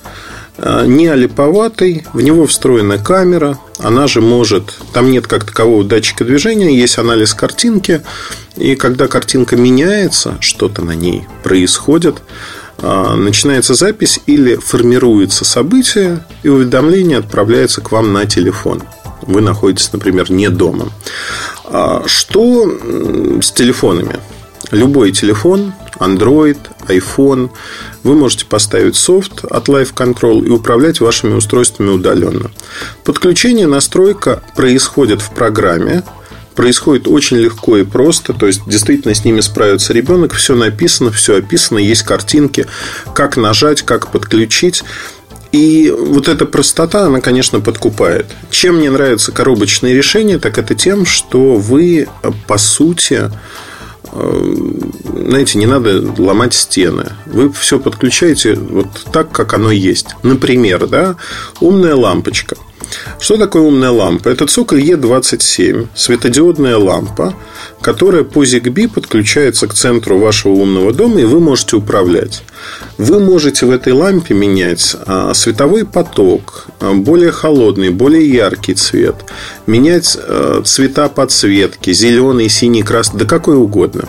[0.57, 6.25] А, не олиповатый, в него встроена камера, она же может, там нет как такового датчика
[6.25, 8.03] движения, есть анализ картинки,
[8.57, 12.23] и когда картинка меняется, что-то на ней происходит,
[12.79, 18.83] а, начинается запись или формируется событие, и уведомление отправляется к вам на телефон.
[19.23, 20.91] Вы находитесь, например, не дома.
[21.65, 22.71] А, что
[23.41, 24.21] с телефонами?
[24.71, 27.51] Любой телефон, Android, iPhone,
[28.03, 32.51] вы можете поставить софт от Live Control и управлять вашими устройствами удаленно.
[33.05, 36.03] Подключение, настройка происходит в программе,
[36.55, 38.33] происходит очень легко и просто.
[38.33, 40.35] То есть, действительно, с ними справится ребенок.
[40.35, 42.67] Все написано, все описано, есть картинки,
[43.15, 44.83] как нажать, как подключить.
[45.53, 48.27] И вот эта простота, она, конечно, подкупает.
[48.51, 52.09] Чем мне нравятся коробочные решения, так это тем, что вы,
[52.49, 53.31] по сути,
[54.15, 57.13] знаете, не надо ломать стены.
[57.27, 60.15] Вы все подключаете вот так, как оно есть.
[60.23, 61.17] Например, да,
[61.61, 62.57] умная лампочка–
[63.19, 64.29] что такое умная лампа?
[64.29, 67.35] Это цоколь E27, светодиодная лампа,
[67.81, 72.43] которая по ZigBee подключается к центру вашего умного дома, и вы можете управлять.
[72.99, 79.17] Вы можете в этой лампе менять а, световой поток, а, более холодный, более яркий цвет,
[79.67, 84.09] менять а, цвета подсветки, зеленый, синий, красный, да какой угодно.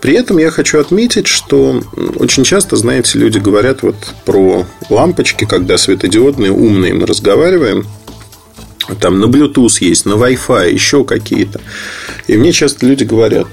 [0.00, 1.82] При этом я хочу отметить, что
[2.16, 7.86] очень часто, знаете, люди говорят вот про лампочки, когда светодиодные, умные мы разговариваем–
[8.98, 11.60] там на Bluetooth есть, на Wi-Fi, еще какие-то.
[12.26, 13.46] И мне часто люди говорят,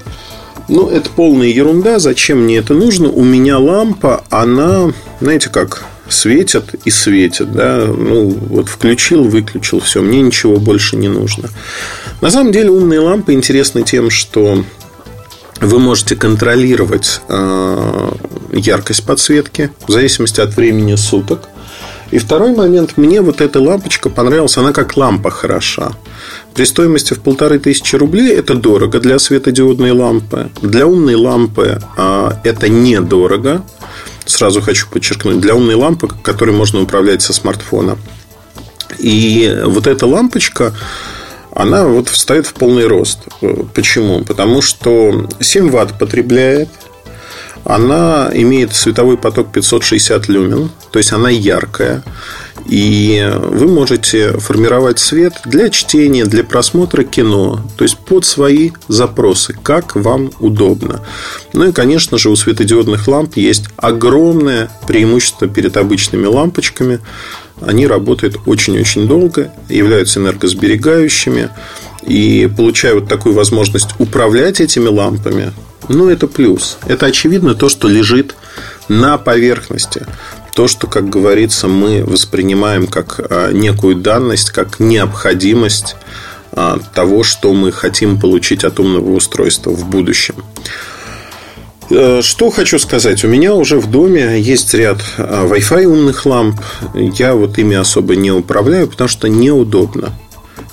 [0.68, 3.08] ну, это полная ерунда, зачем мне это нужно?
[3.08, 10.00] У меня лампа, она, знаете как, светит и светит, да, ну, вот включил, выключил, все,
[10.00, 11.50] мне ничего больше не нужно.
[12.20, 14.64] На самом деле умные лампы интересны тем, что
[15.60, 18.10] вы можете контролировать э,
[18.52, 21.48] яркость подсветки в зависимости от времени суток.
[22.10, 25.92] И второй момент, мне вот эта лампочка понравилась, она как лампа хороша.
[26.54, 30.50] При стоимости в полторы тысячи рублей это дорого для светодиодной лампы.
[30.62, 33.62] Для умной лампы а, это недорого.
[34.24, 37.98] Сразу хочу подчеркнуть, для умной лампы, которой можно управлять со смартфона.
[38.98, 40.74] И вот эта лампочка,
[41.58, 43.18] она вот встает в полный рост.
[43.74, 44.22] Почему?
[44.24, 46.68] Потому что 7 ватт потребляет,
[47.64, 52.04] она имеет световой поток 560 люмен, то есть она яркая.
[52.66, 59.52] И вы можете формировать свет для чтения, для просмотра кино, то есть под свои запросы,
[59.60, 61.00] как вам удобно.
[61.54, 67.00] Ну и, конечно же, у светодиодных ламп есть огромное преимущество перед обычными лампочками.
[67.60, 71.50] Они работают очень-очень долго, являются энергосберегающими.
[72.02, 75.52] И получая вот такую возможность управлять этими лампами,
[75.88, 76.78] ну, это плюс.
[76.86, 78.34] Это очевидно то, что лежит
[78.88, 80.06] на поверхности.
[80.54, 85.96] То, что, как говорится, мы воспринимаем как а, некую данность, как необходимость
[86.52, 90.34] а, того, что мы хотим получить от умного устройства в будущем.
[91.90, 93.24] Э, что хочу сказать.
[93.24, 96.60] У меня уже в доме есть ряд а, Wi-Fi умных ламп.
[96.94, 100.12] Я вот ими особо не управляю, потому что неудобно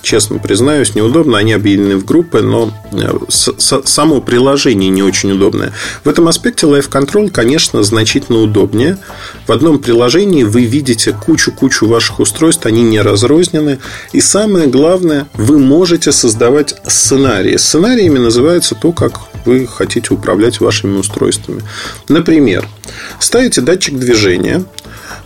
[0.05, 1.37] честно признаюсь, неудобно.
[1.37, 5.73] Они объединены в группы, но э, само приложение не очень удобное.
[6.03, 8.97] В этом аспекте Live Control, конечно, значительно удобнее.
[9.47, 13.79] В одном приложении вы видите кучу-кучу ваших устройств, они не разрознены.
[14.13, 17.57] И самое главное, вы можете создавать сценарии.
[17.57, 21.61] Сценариями называется то, как вы хотите управлять вашими устройствами.
[22.07, 22.67] Например,
[23.19, 24.63] ставите датчик движения,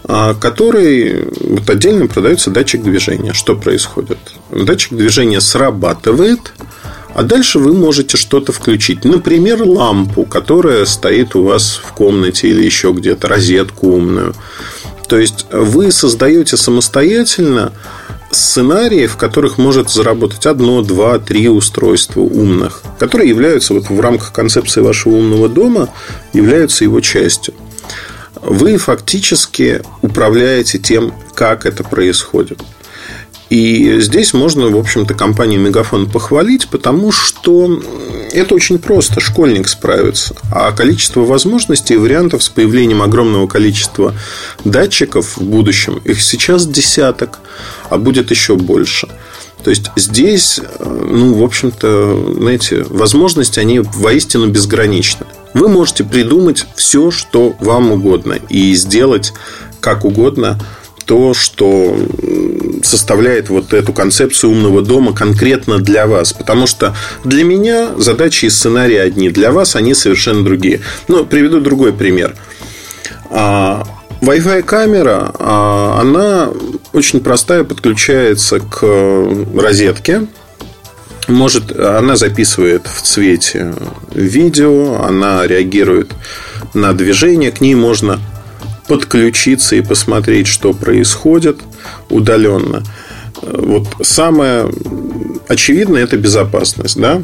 [0.07, 3.33] который вот отдельно продается датчик движения.
[3.33, 4.17] Что происходит?
[4.51, 6.53] Датчик движения срабатывает,
[7.13, 9.03] а дальше вы можете что-то включить.
[9.03, 14.33] Например, лампу, которая стоит у вас в комнате или еще где-то, розетку умную.
[15.07, 17.73] То есть вы создаете самостоятельно
[18.31, 24.31] сценарии, в которых может заработать одно, два, три устройства умных, которые являются вот в рамках
[24.31, 25.89] концепции вашего умного дома,
[26.31, 27.55] являются его частью.
[28.41, 32.61] Вы фактически управляете тем, как это происходит.
[33.49, 37.81] И здесь можно, в общем-то, компанию Мегафон похвалить, потому что
[38.31, 39.19] это очень просто.
[39.19, 40.35] Школьник справится.
[40.51, 44.13] А количество возможностей и вариантов с появлением огромного количества
[44.63, 47.39] датчиков в будущем, их сейчас десяток,
[47.89, 49.07] а будет еще больше.
[49.63, 55.25] То есть здесь, ну, в общем-то, знаете, возможности, они воистину безграничны.
[55.53, 59.33] Вы можете придумать все, что вам угодно, и сделать
[59.79, 60.59] как угодно
[61.05, 61.97] то, что
[62.83, 66.33] составляет вот эту концепцию умного дома конкретно для вас.
[66.33, 70.81] Потому что для меня задачи и сценарии одни, для вас они совершенно другие.
[71.07, 72.35] Ну, приведу другой пример.
[73.31, 73.87] А,
[74.21, 76.49] Wi-Fi камера, а, она
[76.93, 78.85] очень простая, подключается к
[79.55, 80.27] розетке.
[81.29, 83.75] Может, она записывает в цвете
[84.13, 86.11] видео, она реагирует
[86.73, 88.19] на движение, к ней можно
[88.87, 91.59] подключиться и посмотреть, что происходит
[92.09, 92.83] удаленно.
[93.43, 94.71] Вот самое
[95.47, 97.21] очевидное это безопасность, да?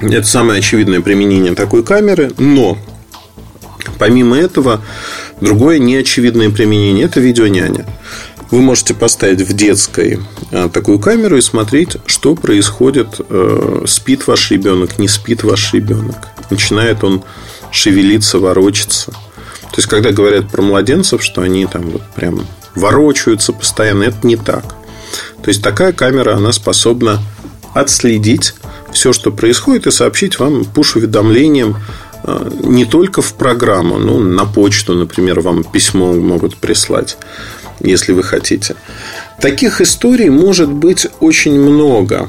[0.00, 2.76] Это самое очевидное применение такой камеры, но
[3.98, 4.82] помимо этого
[5.40, 7.86] другое неочевидное применение это видеоняня.
[8.50, 10.20] Вы можете поставить в детской
[10.52, 16.28] а, такую камеру и смотреть, что происходит, э, спит ваш ребенок, не спит ваш ребенок.
[16.50, 17.22] Начинает он
[17.70, 19.12] шевелиться, ворочаться–
[19.76, 24.36] то есть, когда говорят про младенцев, что они там вот прям ворочаются постоянно, это не
[24.36, 24.64] так.
[25.42, 27.20] То есть, такая камера, она способна
[27.74, 28.54] отследить
[28.90, 31.76] все, что происходит, и сообщить вам пуш-уведомлением
[32.22, 37.18] а, не только в программу, ну, на почту, например, вам письмо могут прислать,
[37.80, 38.76] если вы хотите.
[39.40, 42.28] Таких историй может быть очень много.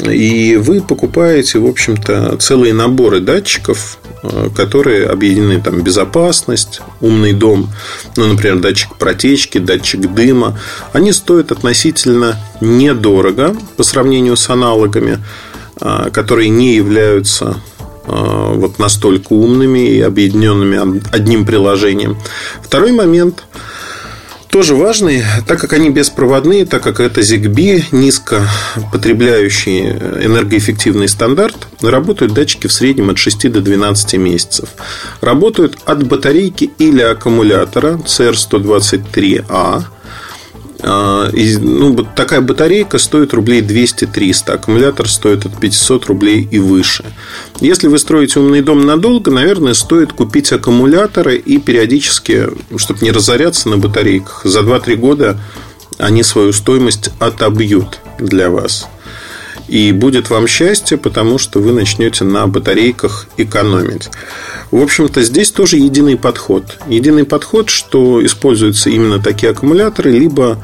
[0.00, 7.70] И вы покупаете, в общем-то, целые наборы датчиков, э, которые объединены там безопасность, умный дом,
[8.16, 10.58] ну, например, датчик протечки, датчик дыма.
[10.92, 15.18] Они стоят относительно недорого по сравнению с аналогами,
[15.80, 17.58] э, которые не являются
[18.06, 22.18] э, вот настолько умными и объединенными одним приложением.
[22.62, 23.44] Второй момент–
[24.52, 28.46] тоже важный, так как они беспроводные, так как это ZigBee, низко
[28.92, 34.68] потребляющий энергоэффективный стандарт, работают датчики в среднем от 6 до 12 месяцев.
[35.22, 39.84] Работают от батарейки или аккумулятора CR123A– а,
[40.82, 47.04] и, ну, такая батарейка стоит рублей 200-300, аккумулятор стоит от 500 рублей и выше.
[47.60, 53.68] Если вы строите умный дом надолго, наверное, стоит купить аккумуляторы и периодически, чтобы не разоряться
[53.68, 55.40] на батарейках, за 2-3 года
[55.98, 58.88] они свою стоимость отобьют для вас.
[59.72, 64.10] И будет вам счастье, потому что вы начнете на батарейках экономить.
[64.70, 66.76] В общем-то, здесь тоже единый подход.
[66.88, 70.62] Единый подход, что используются именно такие аккумуляторы, либо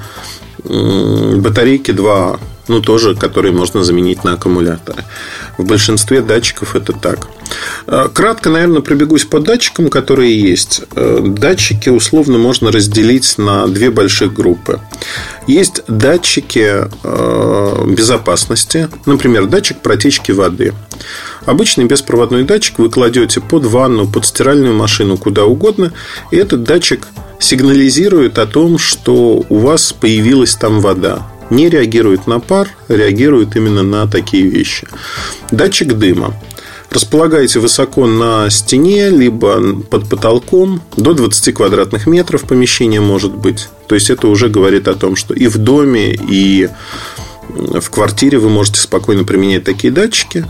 [0.63, 2.39] батарейки 2А
[2.69, 5.03] ну, тоже, которые можно заменить на аккумуляторы.
[5.57, 7.29] В большинстве датчиков это так.
[7.87, 10.83] Э, кратко, наверное, пробегусь по датчикам, которые есть.
[10.95, 14.81] Э, датчики условно можно разделить на две больших группы.
[15.47, 20.75] Есть датчики э, безопасности, например, датчик протечки воды.
[21.47, 25.93] Обычный беспроводной датчик вы кладете под ванну, под стиральную машину, куда угодно,
[26.31, 27.07] и этот датчик
[27.41, 33.83] сигнализирует о том, что у вас появилась там вода не реагирует на пар, реагирует именно
[33.83, 34.87] на такие вещи.
[35.51, 36.35] Датчик дыма.
[36.91, 43.69] Располагаете высоко на стене, либо под потолком, до 20 квадратных метров помещение может быть.
[43.89, 46.69] То есть это уже говорит о том, что и в доме, и
[47.49, 50.47] в квартире вы можете спокойно применять такие датчики.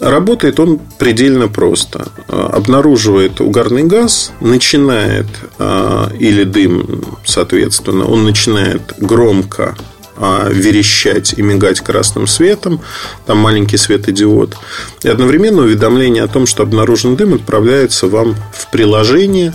[0.00, 2.08] Работает он предельно просто.
[2.28, 5.26] Обнаруживает угарный газ, начинает,
[5.58, 9.76] а, или дым, соответственно, он начинает громко
[10.16, 12.80] верещать и мигать красным светом,
[13.26, 14.56] там маленький светодиод.
[15.02, 19.54] И одновременно уведомление о том, что обнаружен дым, отправляется вам в приложение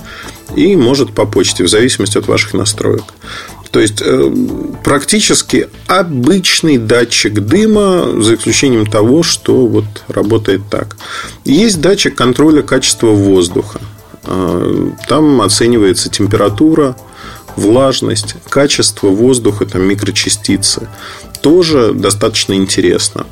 [0.56, 3.04] и может по почте, в зависимости от ваших настроек.
[3.72, 4.32] То есть э,
[4.84, 10.98] практически обычный датчик дыма, за исключением того, что вот работает так.
[11.46, 13.80] Есть датчик контроля качества воздуха.
[14.24, 16.96] А, там оценивается температура
[17.56, 20.88] влажность, качество воздуха, там, микрочастицы
[21.42, 23.26] тоже достаточно интересно.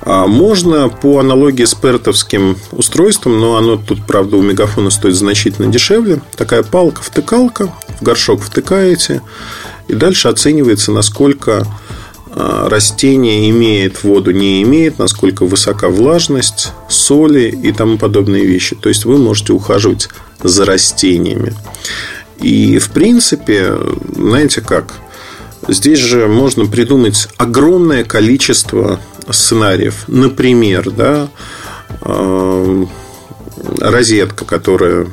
[0.00, 5.70] А можно по аналогии с пертовским устройством, но оно тут, правда, у мегафона стоит значительно
[5.70, 6.20] дешевле.
[6.36, 9.22] Такая палка-втыкалка, в горшок втыкаете,
[9.88, 11.66] и дальше оценивается, насколько
[12.30, 18.74] а, растение имеет воду, не имеет, насколько высока влажность, соли и тому подобные вещи.
[18.74, 20.08] То есть вы можете ухаживать
[20.42, 21.54] за растениями.
[22.40, 23.74] И в принципе,
[24.16, 24.94] знаете как,
[25.68, 30.04] Здесь же можно придумать огромное количество сценариев.
[30.08, 31.28] Например, да,
[32.02, 32.86] э,
[33.80, 35.06] розетка, которая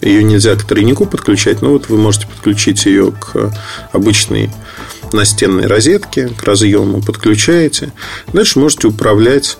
[0.00, 3.54] ее нельзя к тройнику подключать, но вот вы можете подключить ее к
[3.92, 4.50] обычной
[5.12, 7.92] настенной розетке, к разъему подключаете.
[8.32, 9.58] Дальше можете управлять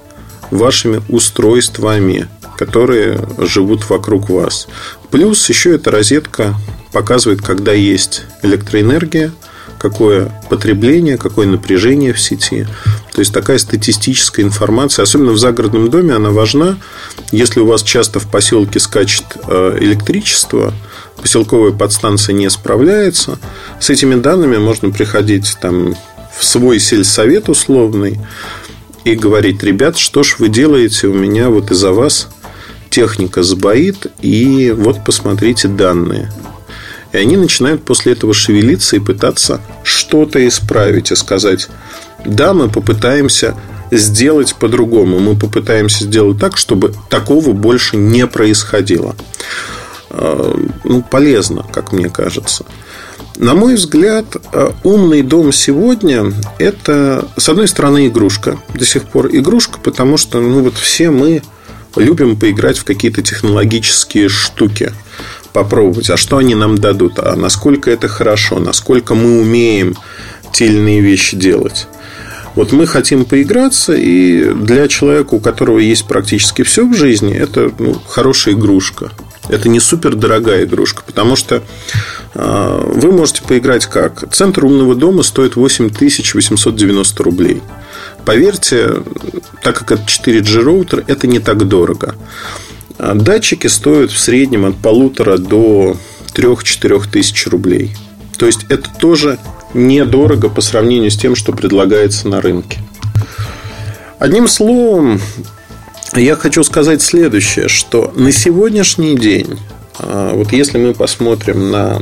[0.50, 4.66] вашими устройствами, которые живут вокруг вас.
[5.10, 6.56] Плюс еще эта розетка
[6.92, 9.32] показывает, когда есть электроэнергия,
[9.78, 12.66] какое потребление, какое напряжение в сети.
[13.12, 16.78] То есть такая статистическая информация, особенно в загородном доме, она важна.
[17.32, 20.72] Если у вас часто в поселке скачет э, электричество,
[21.20, 23.38] поселковая подстанция не справляется,
[23.80, 25.96] с этими данными можно приходить там,
[26.36, 28.20] в свой сельсовет условный
[29.04, 32.28] и говорить, ребят, что ж вы делаете, у меня вот из-за вас
[32.88, 36.30] техника сбоит, и вот посмотрите данные.
[37.12, 41.68] И они начинают после этого шевелиться и пытаться что-то исправить и сказать,
[42.24, 43.56] да, мы попытаемся
[43.90, 45.18] сделать по-другому.
[45.18, 49.14] Мы попытаемся сделать так, чтобы такого больше не происходило.
[50.10, 52.64] А, ну, полезно, как мне кажется.
[53.36, 58.58] На мой взгляд, а, умный дом сегодня– это, с одной стороны, игрушка.
[58.74, 61.42] До сих пор игрушка, потому что ну, вот все мы
[61.96, 64.92] любим поиграть в какие-то технологические штуки
[65.52, 69.96] попробовать, а что они нам дадут, а насколько это хорошо, насколько мы умеем
[70.52, 71.86] те или иные вещи делать.
[72.54, 77.72] Вот мы хотим поиграться, и для человека, у которого есть практически все в жизни, это
[77.78, 79.10] ну, хорошая игрушка.
[79.48, 81.62] Это не супер дорогая игрушка, потому что
[82.34, 84.32] э, вы можете поиграть как?
[84.32, 87.62] Центр умного дома стоит 8890 рублей.
[88.24, 89.02] Поверьте,
[89.62, 92.14] так как это 4G роутер, это не так дорого.
[93.02, 95.96] А датчики стоят в среднем от полутора до
[96.36, 97.96] 3-4 тысяч рублей.
[98.38, 99.40] То есть это тоже
[99.74, 102.78] недорого по сравнению с тем, что предлагается на рынке.
[104.20, 105.20] Одним словом,
[106.14, 109.58] я хочу сказать следующее, что на сегодняшний день,
[109.98, 112.00] а, вот если мы посмотрим на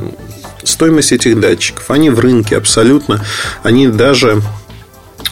[0.63, 3.25] стоимость этих датчиков, они в рынке абсолютно,
[3.63, 4.43] они даже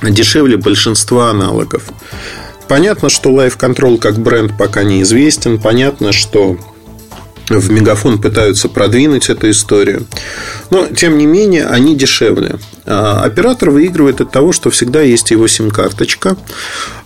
[0.02, 1.84] дешевле большинства аналогов.
[2.70, 5.60] Понятно, что Life Control как бренд пока неизвестен.
[5.60, 6.56] Понятно, что
[7.50, 10.06] в Мегафон пытаются продвинуть эту историю.
[10.70, 12.58] Но, тем не менее, они дешевле.
[12.86, 16.38] А оператор выигрывает от того, что всегда есть его сим-карточка.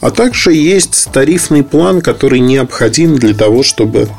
[0.01, 4.09] А также есть тарифный план, который необходим для того, чтобы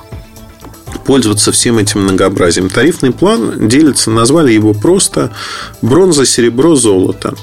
[1.05, 2.69] пользоваться всем этим многообразием.
[2.69, 5.33] Тарифный план делится, назвали его просто
[5.83, 7.35] бронза, серебро, золото.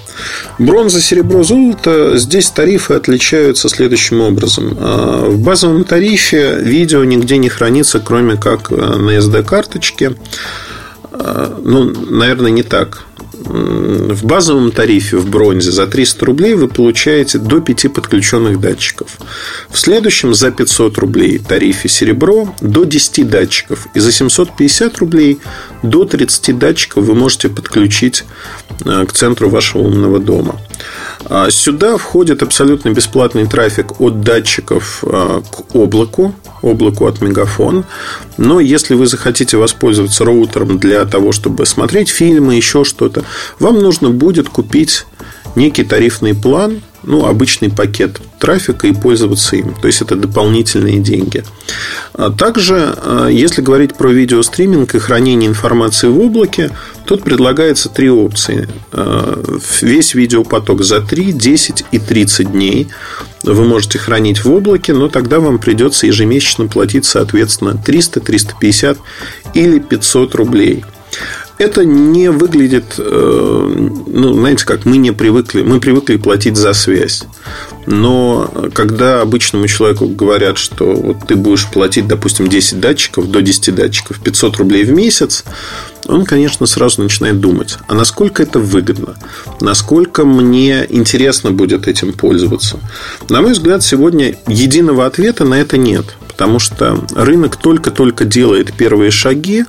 [0.59, 2.17] Бронза, серебро, золото.
[2.17, 4.77] Здесь тарифы отличаются следующим образом.
[4.79, 10.15] А, в базовом тарифе видео нигде не хранится, кроме как э, на SD-карточке.
[11.11, 13.05] А, ну, наверное, не так
[13.51, 19.17] в базовом тарифе в бронзе за 300 рублей вы получаете до 5 подключенных датчиков.
[19.69, 23.87] В следующем за 500 рублей тарифе серебро до 10 датчиков.
[23.93, 25.39] И за 750 рублей
[25.83, 28.23] до 30 датчиков вы можете подключить
[28.85, 30.59] э, к центру вашего умного дома.
[31.25, 37.85] А сюда входит абсолютно бесплатный трафик от датчиков э, к облаку, облаку от Мегафон.
[38.37, 43.23] Но если вы захотите воспользоваться роутером для того, чтобы смотреть фильмы, еще что-то,
[43.59, 45.05] вам нужно будет купить
[45.55, 49.73] некий тарифный план, ну, обычный пакет трафика и пользоваться им.
[49.73, 51.43] То есть это дополнительные деньги.
[52.13, 56.71] А также, а, если говорить про видеостриминг и хранение информации в облаке,
[57.05, 58.67] тут предлагается три опции.
[58.91, 59.41] А,
[59.81, 62.87] весь видеопоток за 3, 10 и 30 дней
[63.43, 68.97] вы можете хранить в облаке, но тогда вам придется ежемесячно платить, соответственно, 300, 350
[69.55, 70.83] или 500 рублей
[71.61, 77.23] это не выглядит, э, ну, знаете, как мы не привыкли, мы привыкли платить за связь.
[77.85, 83.75] Но когда обычному человеку говорят, что вот ты будешь платить, допустим, 10 датчиков, до 10
[83.75, 85.43] датчиков, 500 рублей в месяц,
[86.07, 89.15] он, конечно, сразу начинает думать, а насколько это выгодно,
[89.59, 92.79] насколько мне интересно будет этим пользоваться.
[93.29, 99.11] На мой взгляд, сегодня единого ответа на это нет, потому что рынок только-только делает первые
[99.11, 99.65] шаги,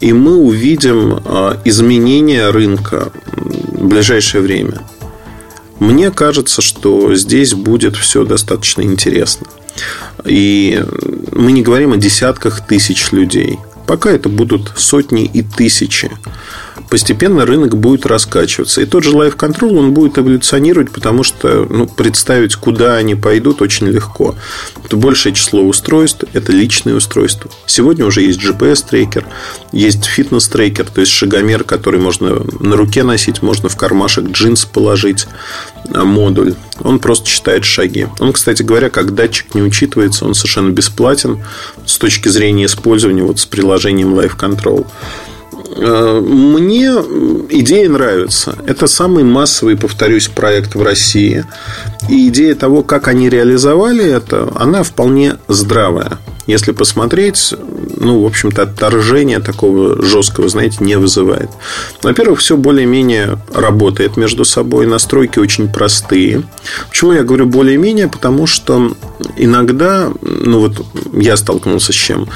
[0.00, 4.82] и мы увидим а, изменения рынка в ближайшее время.
[5.78, 9.46] Мне кажется, что здесь будет все достаточно интересно.
[10.24, 10.82] И
[11.32, 13.58] мы не говорим о десятках тысяч людей.
[13.86, 16.10] Пока это будут сотни и тысячи
[16.88, 18.80] постепенно рынок будет раскачиваться.
[18.80, 23.62] И тот же Life Control, он будет эволюционировать, потому что ну, представить, куда они пойдут,
[23.62, 24.34] очень легко.
[24.84, 27.50] Это большее число устройств, это личные устройства.
[27.66, 29.24] Сегодня уже есть GPS-трекер,
[29.72, 35.26] есть фитнес-трекер, то есть шагомер, который можно на руке носить, можно в кармашек джинс положить
[35.92, 36.54] а, модуль.
[36.80, 38.06] Он просто считает шаги.
[38.20, 41.42] Он, кстати говоря, как датчик не учитывается, он совершенно бесплатен
[41.84, 44.86] с точки зрения использования вот с приложением Life Control.
[45.70, 46.88] Э, мне
[47.50, 48.56] идея нравится.
[48.66, 51.44] Это самый массовый, повторюсь, проект в России.
[52.08, 56.18] И идея того, как они реализовали это, она вполне здравая.
[56.46, 57.54] Если посмотреть,
[57.96, 61.50] ну, в общем-то, отторжения такого жесткого, знаете, не вызывает.
[62.02, 64.86] Во-первых, все более-менее работает между собой.
[64.86, 66.44] Настройки очень простые.
[66.88, 68.06] Почему я говорю более-менее?
[68.06, 68.92] Потому что
[69.36, 72.28] иногда, ну, вот я столкнулся с чем.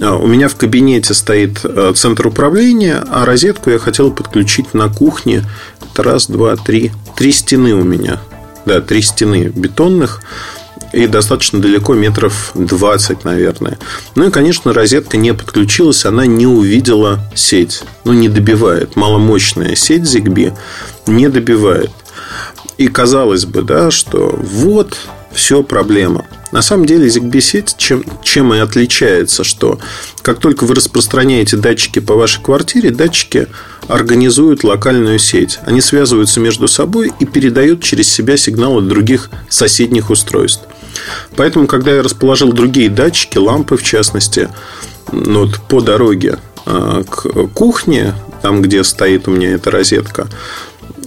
[0.00, 4.88] А, у меня в кабинете стоит э, центр управления, а розетку я хотел подключить на
[4.88, 5.44] кухне.
[5.92, 6.92] Это раз, два, три.
[7.16, 8.20] Три стены у меня.
[8.64, 10.22] Да, три стены бетонных.
[10.92, 13.78] И достаточно далеко, метров 20, наверное.
[14.16, 17.82] Ну и, конечно, розетка не подключилась, она не увидела сеть.
[18.04, 18.96] Ну, не добивает.
[18.96, 20.52] Маломощная сеть ZigBee
[21.06, 21.90] не добивает.
[22.76, 24.96] И казалось бы, да, что вот
[25.32, 26.26] все проблема.
[26.52, 29.78] На самом деле ZigBee сеть чем, чем и отличается, что
[30.22, 33.46] как только вы распространяете датчики по вашей квартире, датчики
[33.86, 35.58] организуют локальную сеть.
[35.64, 40.64] Они связываются между собой и передают через себя сигналы других соседних устройств.
[41.36, 44.48] Поэтому, когда я расположил другие датчики, лампы в частности,
[45.12, 50.28] вот по дороге а, к кухне, там, где стоит у меня эта розетка,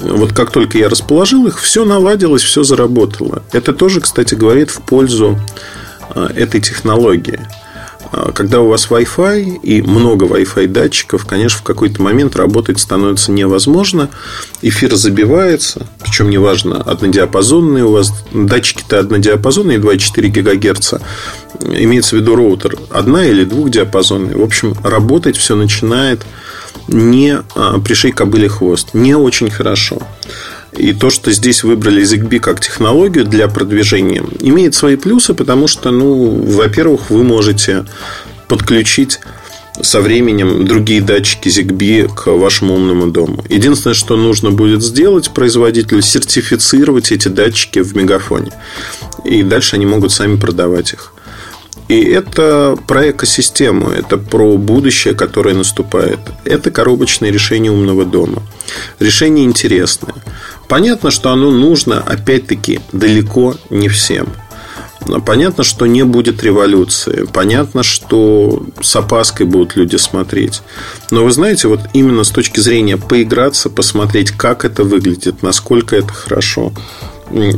[0.03, 3.43] вот как только я расположил их, все наладилось, все заработало.
[3.51, 5.39] Это тоже, кстати, говорит в пользу
[6.09, 7.39] а, этой технологии.
[8.11, 13.31] А, когда у вас Wi-Fi и много Wi-Fi датчиков, конечно, в какой-то момент работать становится
[13.31, 14.09] невозможно.
[14.61, 20.93] Эфир забивается, причем неважно, однодиапазонные у вас датчики-то однодиапазонные, 2,4 ГГц.
[21.61, 24.35] Имеется в виду роутер одна или двухдиапазонный.
[24.35, 26.21] В общем, работать все начинает
[26.87, 28.93] не а, пришей кобыле хвост.
[28.93, 29.99] Не очень хорошо.
[30.77, 35.91] И то, что здесь выбрали ZigBee как технологию для продвижения, имеет свои плюсы, потому что,
[35.91, 37.85] ну, во-первых, вы можете
[38.47, 39.19] подключить
[39.81, 43.43] со временем другие датчики ZigBee к вашему умному дому.
[43.49, 48.51] Единственное, что нужно будет сделать производителю, сертифицировать эти датчики в мегафоне.
[49.25, 51.12] И дальше они могут сами продавать их.
[51.87, 56.19] И это про экосистему, это про будущее, которое наступает.
[56.45, 58.41] Это коробочное решение умного дома.
[58.99, 60.15] Решение интересное.
[60.69, 64.29] Понятно, что оно нужно, опять-таки, далеко не всем.
[65.25, 67.27] Понятно, что не будет революции.
[67.33, 70.61] Понятно, что с опаской будут люди смотреть.
[71.11, 76.13] Но вы знаете, вот именно с точки зрения поиграться, посмотреть, как это выглядит, насколько это
[76.13, 76.71] хорошо,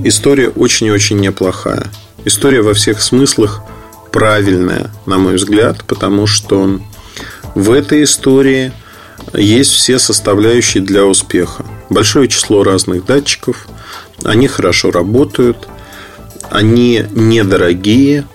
[0.03, 1.91] история очень и очень неплохая.
[2.26, 3.61] История во всех смыслах–
[4.16, 6.80] правильная, на мой взгляд, потому что
[7.53, 8.72] в этой истории
[9.34, 11.66] есть все составляющие для успеха.
[11.89, 13.68] Большое число разных датчиков,
[14.24, 15.68] они хорошо работают,
[16.49, 18.26] они недорогие,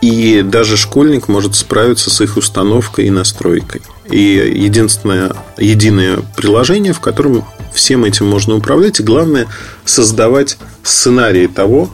[0.00, 3.82] и даже школьник может справиться с их установкой и настройкой.
[4.10, 9.46] И единственное, единое приложение, в котором всем этим можно управлять, и главное
[9.84, 11.90] создавать сценарии того,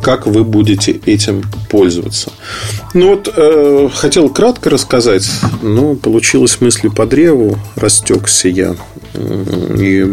[0.00, 2.32] как вы будете этим пользоваться.
[2.94, 5.28] Ну вот, э, хотел кратко рассказать,
[5.62, 8.76] но получилось мысли по древу, растекся я.
[9.14, 10.06] И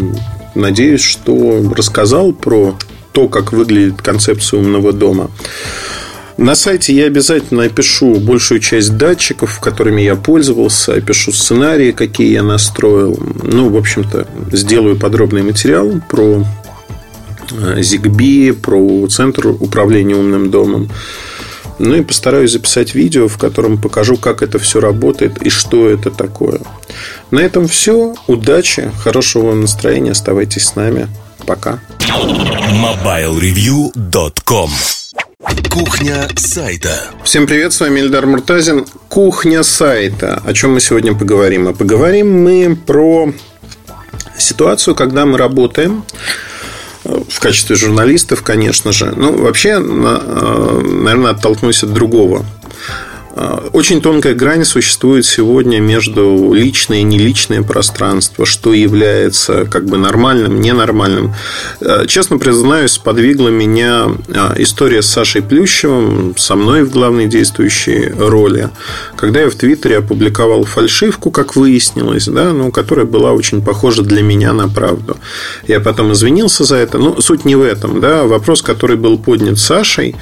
[0.56, 2.76] надеюсь, что рассказал про
[3.12, 5.30] то, как выглядит концепция умного дома.
[6.38, 12.44] На сайте я обязательно опишу большую часть датчиков, которыми я пользовался, опишу сценарии, какие я
[12.44, 13.18] настроил.
[13.42, 16.44] Ну, в общем-то, сделаю подробный материал про
[17.52, 20.90] ZigBee, про центр управления умным домом.
[21.78, 26.10] Ну и постараюсь записать видео, в котором покажу, как это все работает и что это
[26.10, 26.60] такое.
[27.32, 28.16] На этом все.
[28.28, 30.12] Удачи, хорошего вам настроения.
[30.12, 31.10] Оставайтесь с нами.
[31.46, 31.80] Пока.
[32.72, 34.70] MobileReview.com
[35.70, 37.10] Кухня сайта.
[37.26, 38.86] Всем привет, с вами Эльдар Муртазин.
[39.10, 40.42] Кухня сайта.
[40.46, 41.68] О чем мы сегодня поговорим?
[41.68, 43.34] А поговорим мы про
[44.38, 46.06] ситуацию, когда мы работаем
[47.06, 49.14] в качестве журналистов, конечно же.
[49.16, 52.46] Ну, вообще, э, наверное, оттолкнусь от другого.
[53.36, 59.98] А, очень тонкая грань существует сегодня между личное и неличное пространство, что является как бы
[59.98, 61.36] нормальным, ненормальным.
[61.82, 68.10] А, честно признаюсь, сподвигла меня а, история с Сашей Плющевым, со мной в главной действующей
[68.18, 68.70] роли,
[69.18, 74.22] когда я в Твиттере опубликовал фальшивку, как выяснилось, да, ну, которая была очень похожа для
[74.22, 75.18] меня на правду.
[75.68, 78.00] Я потом извинился за это, но суть не в этом.
[78.00, 78.24] Да.
[78.24, 80.16] Вопрос, который был поднят Сашей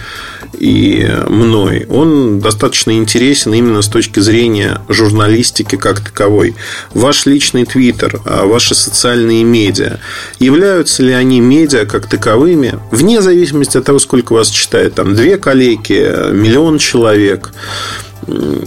[0.54, 6.56] и мной, он достаточно интересен именно с точки зрения журналистики как таковой.
[6.94, 10.00] Ваш личный твиттер, а ваши социальные медиа,
[10.40, 15.38] являются ли они медиа как таковыми, вне зависимости от того, сколько вас читает, там, две
[15.38, 17.52] коллеги, миллион человек,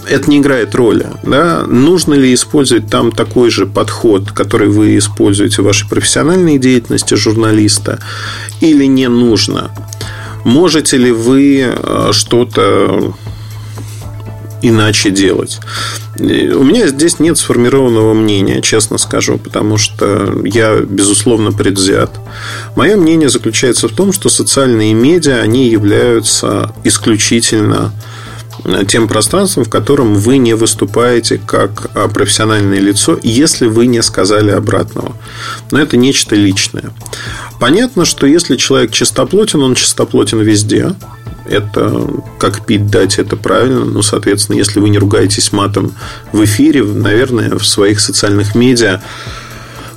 [0.07, 1.07] это не играет роли.
[1.23, 1.65] Да?
[1.65, 7.99] Нужно ли использовать там такой же подход, который вы используете в вашей профессиональной деятельности журналиста,
[8.61, 9.71] или не нужно?
[10.47, 13.13] Можете ли вы э, что-то
[14.61, 15.59] иначе делать.
[16.17, 22.11] У меня здесь нет сформированного мнения, честно скажу, потому что я, безусловно, предвзят.
[22.77, 27.91] Мое мнение заключается в том, что социальные медиа, они являются исключительно
[28.87, 35.15] тем пространством, в котором вы не выступаете как профессиональное лицо, если вы не сказали обратного.
[35.71, 36.91] Но это нечто личное.
[37.59, 40.93] Понятно, что если человек чистоплотен, он чистоплотен везде.
[41.49, 42.07] Это
[42.39, 43.85] как пить дать, это правильно.
[43.85, 45.93] Ну, соответственно, если вы не ругаетесь матом
[46.31, 49.01] в эфире, наверное, в своих социальных медиа,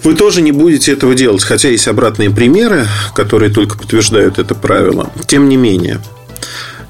[0.05, 1.43] вы тоже не будете этого делать.
[1.43, 5.11] Хотя есть обратные примеры, которые только подтверждают это правило.
[5.27, 6.01] Тем не менее,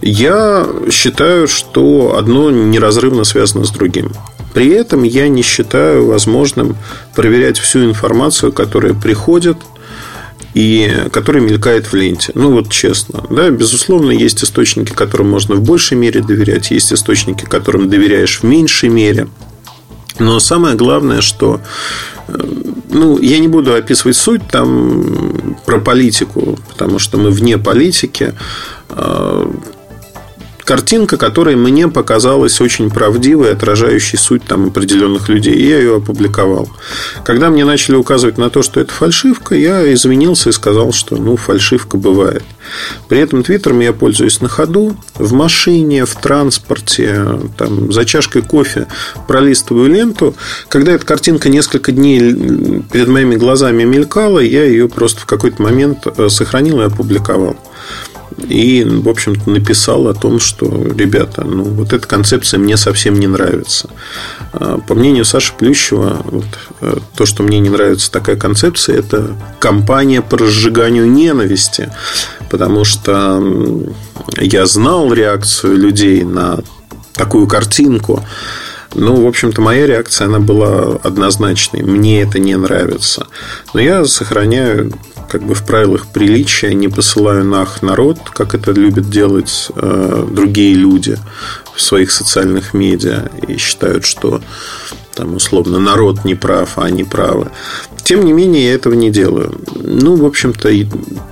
[0.03, 4.13] я считаю, что одно неразрывно связано с другим.
[4.55, 6.77] При этом я не считаю возможным
[7.15, 9.59] проверять всю информацию, которая приходит
[10.55, 12.33] и которая мелькает в ленте.
[12.35, 13.25] Ну, вот честно.
[13.31, 18.43] Да, безусловно, есть источники, которым можно в большей мере доверять, есть источники, которым доверяешь в
[18.45, 19.29] меньшей мере.
[20.19, 21.61] Но самое главное, что
[22.27, 22.33] э,
[22.91, 28.35] ну, я не буду описывать суть там про политику, потому что мы вне политики.
[30.71, 35.53] Картинка, которая мне показалась очень правдивой, отражающей суть там определенных людей.
[35.53, 36.69] И я ее опубликовал.
[37.25, 41.35] Когда мне начали указывать на то, что это фальшивка, я извинился и сказал, что ну,
[41.35, 42.45] фальшивка бывает.
[43.09, 48.87] При этом твиттером я пользуюсь на ходу, в машине, в транспорте, там, за чашкой кофе
[49.27, 50.37] пролистываю ленту.
[50.69, 52.21] Когда эта картинка несколько дней
[52.93, 57.57] перед моими глазами мелькала, я ее просто в какой-то момент э, сохранил и опубликовал.
[58.39, 63.27] И, в общем-то, написал о том, что, ребята, ну, вот эта концепция мне совсем не
[63.27, 63.91] нравится.
[64.53, 66.47] А, по мнению Саши Плющева, вот,
[66.81, 71.93] э, то, что мне не нравится такая концепция, это кампания по разжиганию ненависти.
[72.51, 73.43] Потому что
[74.37, 76.61] я знал реакцию людей на
[77.15, 78.25] такую картинку.
[78.95, 81.83] Ну, в общем-то, моя реакция, она была однозначной.
[81.83, 83.27] Мне это не нравится.
[83.73, 84.93] Но я сохраняю
[85.31, 90.75] как бы в правилах приличия не посылаю нах народ, как это любят делать э, другие
[90.75, 91.17] люди
[91.73, 94.41] в своих социальных медиа и считают, что
[95.15, 97.51] там условно народ не прав, а они правы.
[98.03, 99.61] Тем не менее, я этого не делаю.
[99.77, 100.69] Ну, в общем-то,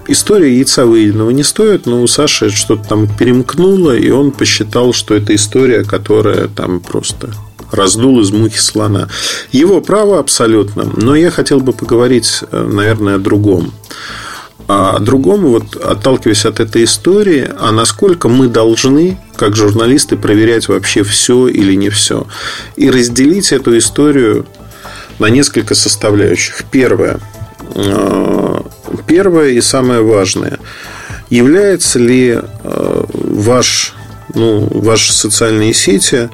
[0.07, 5.15] история яйца выеденного не стоит, но у Саши что-то там перемкнуло, и он посчитал, что
[5.15, 7.31] это история, которая там просто
[7.71, 9.09] раздул из мухи слона.
[9.53, 10.85] Его право абсолютно.
[10.97, 13.73] Но я хотел бы поговорить, э, наверное, о другом.
[14.67, 20.69] А о другом, вот отталкиваясь от этой истории, а насколько мы должны, как журналисты, проверять
[20.69, 22.27] вообще все или не все.
[22.77, 24.47] И разделить эту историю
[25.19, 26.65] на несколько составляющих.
[26.71, 27.19] Первое.
[27.75, 28.61] Э,
[29.07, 30.59] первое и самое важное.
[31.31, 33.95] Является ли э, ваш,
[34.35, 36.31] ну, ваши социальные сети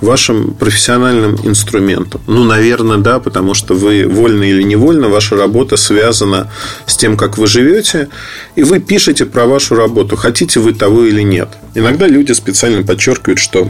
[0.00, 2.20] вашим профессиональным инструментом?
[2.26, 6.50] Ну, наверное, да, потому что вы вольно или невольно, ваша работа связана
[6.86, 8.08] с тем, как вы живете,
[8.56, 11.48] и вы пишете про вашу работу, хотите вы того или нет.
[11.74, 13.68] Иногда люди специально подчеркивают, что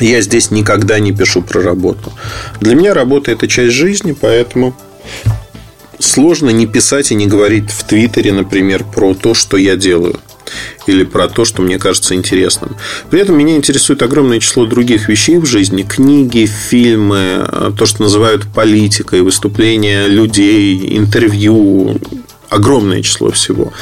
[0.00, 2.12] я здесь никогда не пишу про работу.
[2.60, 4.74] Для меня работа– это часть жизни, поэтому
[5.98, 10.18] сложно не писать и не говорить в Твиттере, например, про то, что я делаю
[10.86, 12.76] или про то, что мне кажется интересным.
[13.10, 15.82] При этом меня интересует огромное число других вещей в жизни.
[15.82, 17.46] Книги, фильмы,
[17.78, 21.98] то, что называют политикой, выступления людей, интервью.
[22.48, 23.72] Огромное число всего.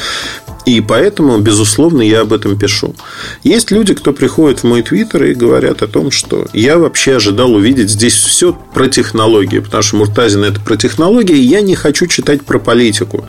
[0.67, 2.95] И поэтому, безусловно, я об этом пишу.
[3.43, 7.55] Есть люди, кто приходит в мой твиттер и говорят о том, что я вообще ожидал
[7.55, 12.07] увидеть здесь все про технологии, потому что Муртазин это про технологии, и я не хочу
[12.07, 13.27] читать про политику.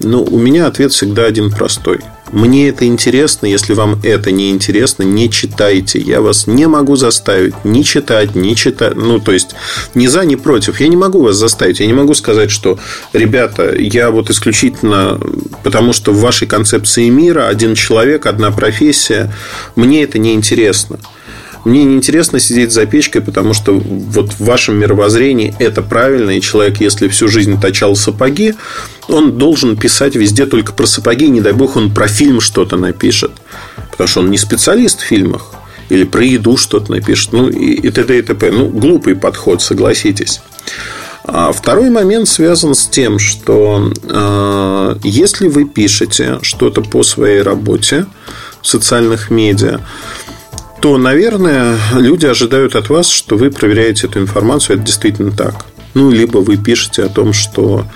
[0.00, 2.00] Но у меня ответ всегда один простой.
[2.34, 3.46] Мне это интересно.
[3.46, 6.00] Если вам это не интересно, не читайте.
[6.00, 8.96] Я вас не могу заставить ни читать, ни читать.
[8.96, 9.54] Ну, то есть,
[9.94, 10.80] ни за, ни против.
[10.80, 11.78] Я не могу вас заставить.
[11.78, 12.76] Я не могу сказать, что,
[13.12, 15.20] ребята, я вот исключительно
[15.62, 19.32] потому, что в вашей концепции мира один человек, одна профессия.
[19.76, 20.98] Мне это не интересно.
[21.64, 26.80] Мне неинтересно сидеть за печкой, потому что вот в вашем мировоззрении это правильно, и человек,
[26.80, 28.54] если всю жизнь точал сапоги,
[29.08, 33.32] он должен писать везде только про сапоги, не дай бог он про фильм что-то напишет,
[33.90, 35.52] потому что он не специалист в фильмах,
[35.88, 38.18] или про еду что-то напишет, ну и, т.д.
[38.18, 38.50] и т.п.
[38.50, 40.40] Ну, глупый подход, согласитесь.
[41.26, 48.06] А второй момент связан с тем, что э, если вы пишете что-то по своей работе
[48.60, 49.80] в социальных медиа,
[50.84, 55.64] то, наверное, люди ожидают от вас, что вы проверяете эту информацию, это действительно так.
[55.94, 57.86] Ну, либо вы пишете о том, что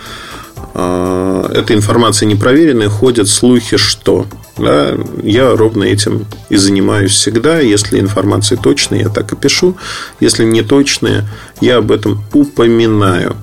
[0.72, 4.24] э, эта информация непроверенная, ходят слухи, что.
[4.56, 7.60] Да, я ровно этим и занимаюсь всегда.
[7.60, 9.76] Если информация точная, я так и пишу.
[10.18, 11.28] Если не точная,
[11.60, 13.36] я об этом упоминаю.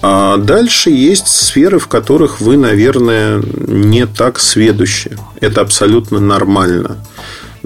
[0.00, 5.18] А дальше есть сферы, в которых вы, наверное, не так сведущи.
[5.38, 6.96] Это абсолютно нормально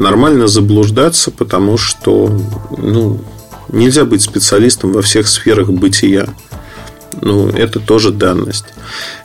[0.02, 2.30] нормально заблуждаться, потому что
[2.76, 3.20] ну,
[3.68, 6.26] нельзя быть специалистом во всех сферах бытия.
[7.20, 8.66] Ну, это тоже данность.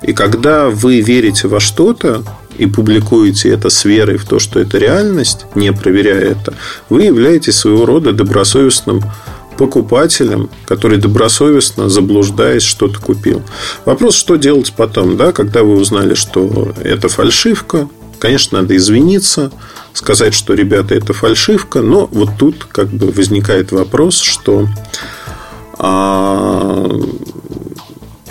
[0.03, 2.23] И когда вы верите во что-то
[2.57, 6.53] и публикуете это с верой в то, что это реальность, не проверяя это,
[6.89, 9.01] вы являетесь своего рода добросовестным
[9.57, 13.41] покупателем, который добросовестно, заблуждаясь, что-то купил.
[13.85, 19.51] Вопрос, что делать потом, да, когда вы узнали, что это фальшивка, конечно, надо извиниться,
[19.97, 24.67] сказать, что, ребята, это фальшивка, но вот тут как бы возникает вопрос, что
[25.79, 26.87] а,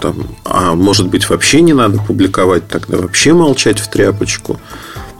[0.01, 4.61] там, а может быть вообще не надо публиковать, тогда вообще молчать в тряпочку.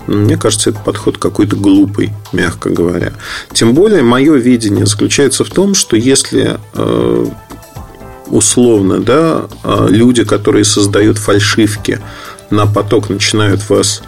[0.07, 3.13] Мне кажется, этот подход какой-то глупый, мягко говоря.
[3.53, 7.27] Тем более, мое видение заключается в том, что если э,
[8.29, 11.99] условно, да, э, люди, которые создают фальшивки
[12.51, 14.03] на поток, начинают вас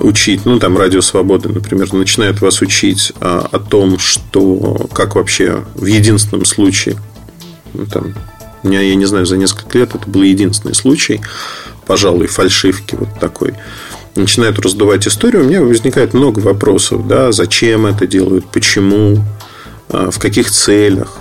[0.00, 5.64] учить, ну, там, Радио Свободы, например, начинает вас учить а, о том, что как вообще
[5.74, 6.96] в единственном случае,
[7.74, 8.14] ну, там,
[8.62, 11.20] меня, я не знаю, за несколько лет это был единственный случай,
[11.86, 13.54] пожалуй, фальшивки вот такой,
[14.16, 19.24] начинают раздувать историю, у меня возникает много вопросов, да, зачем это делают, почему,
[19.88, 21.18] а, в каких целях.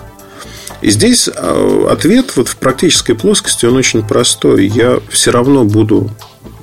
[0.81, 4.67] И здесь а, ответ вот в практической плоскости, он очень простой.
[4.67, 6.09] Я все равно буду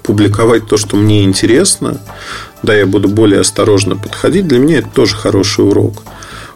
[0.07, 2.01] публиковать то, что мне интересно,
[2.63, 6.03] да, я буду более осторожно подходить, для меня это тоже хороший урок.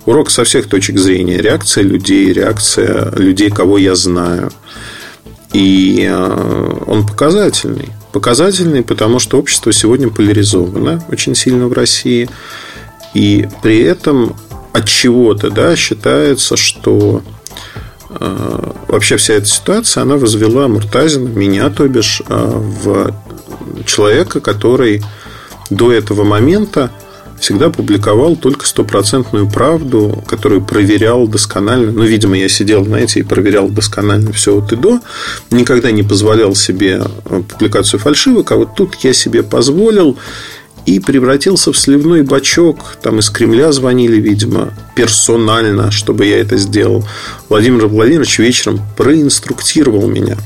[0.07, 1.38] Урок со всех точек зрения.
[1.38, 4.51] Реакция людей, реакция людей, кого я знаю.
[5.53, 7.90] И э, он показательный.
[8.12, 12.28] Показательный, потому что общество сегодня поляризовано очень сильно в России.
[13.14, 14.36] И при этом
[14.72, 17.22] от чего-то да, считается, что
[18.09, 23.14] э, вообще вся эта ситуация, она возвела Муртазина, меня, то бишь, э, в
[23.87, 25.03] человека, который
[25.71, 26.91] до этого момента
[27.41, 31.91] всегда публиковал только стопроцентную правду, которую проверял досконально.
[31.91, 35.01] Ну, видимо, я сидел, знаете, и проверял досконально все от и до.
[35.51, 40.18] Никогда не позволял себе э, публикацию фальшивок, а вот тут я себе позволил
[40.87, 42.97] и превратился в сливной бачок.
[43.03, 47.07] Там из Кремля звонили, видимо, персонально, чтобы я это сделал.
[47.49, 50.37] Владимир Владимирович вечером проинструктировал меня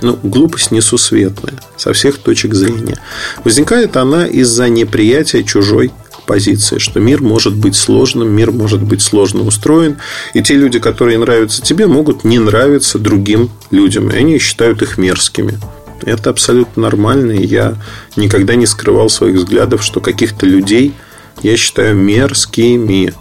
[0.00, 2.98] ну, глупость несусветная со всех точек зрения.
[3.44, 5.92] Возникает она из-за неприятия чужой
[6.26, 9.98] позиции, что мир может быть сложным, мир может быть сложно устроен,
[10.32, 14.96] и те люди, которые нравятся тебе, могут не нравиться другим людям, и они считают их
[14.96, 15.58] мерзкими.
[16.02, 17.74] Это абсолютно нормально, и я
[18.16, 20.94] никогда не скрывал своих взглядов, что каких-то людей
[21.42, 23.12] я считаю мерзкими.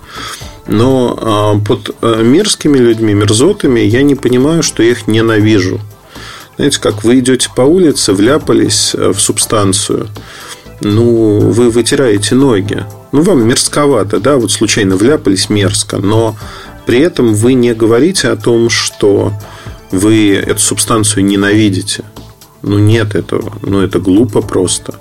[0.67, 5.81] Но а, под а, мерзкими людьми, мерзотами, я не понимаю, что я их ненавижу.
[6.59, 10.09] Знаете, как вы идете по улице, вляпались э, в субстанцию,
[10.81, 12.83] ну, вы вытираете ноги.
[13.13, 16.35] Ну, вам мерзковато, да, вот случайно вляпались мерзко, но
[16.85, 19.31] при этом вы не говорите о том, что
[19.91, 22.03] вы эту субстанцию ненавидите.
[22.61, 23.53] Ну, нет этого.
[23.61, 24.95] Ну, это глупо просто.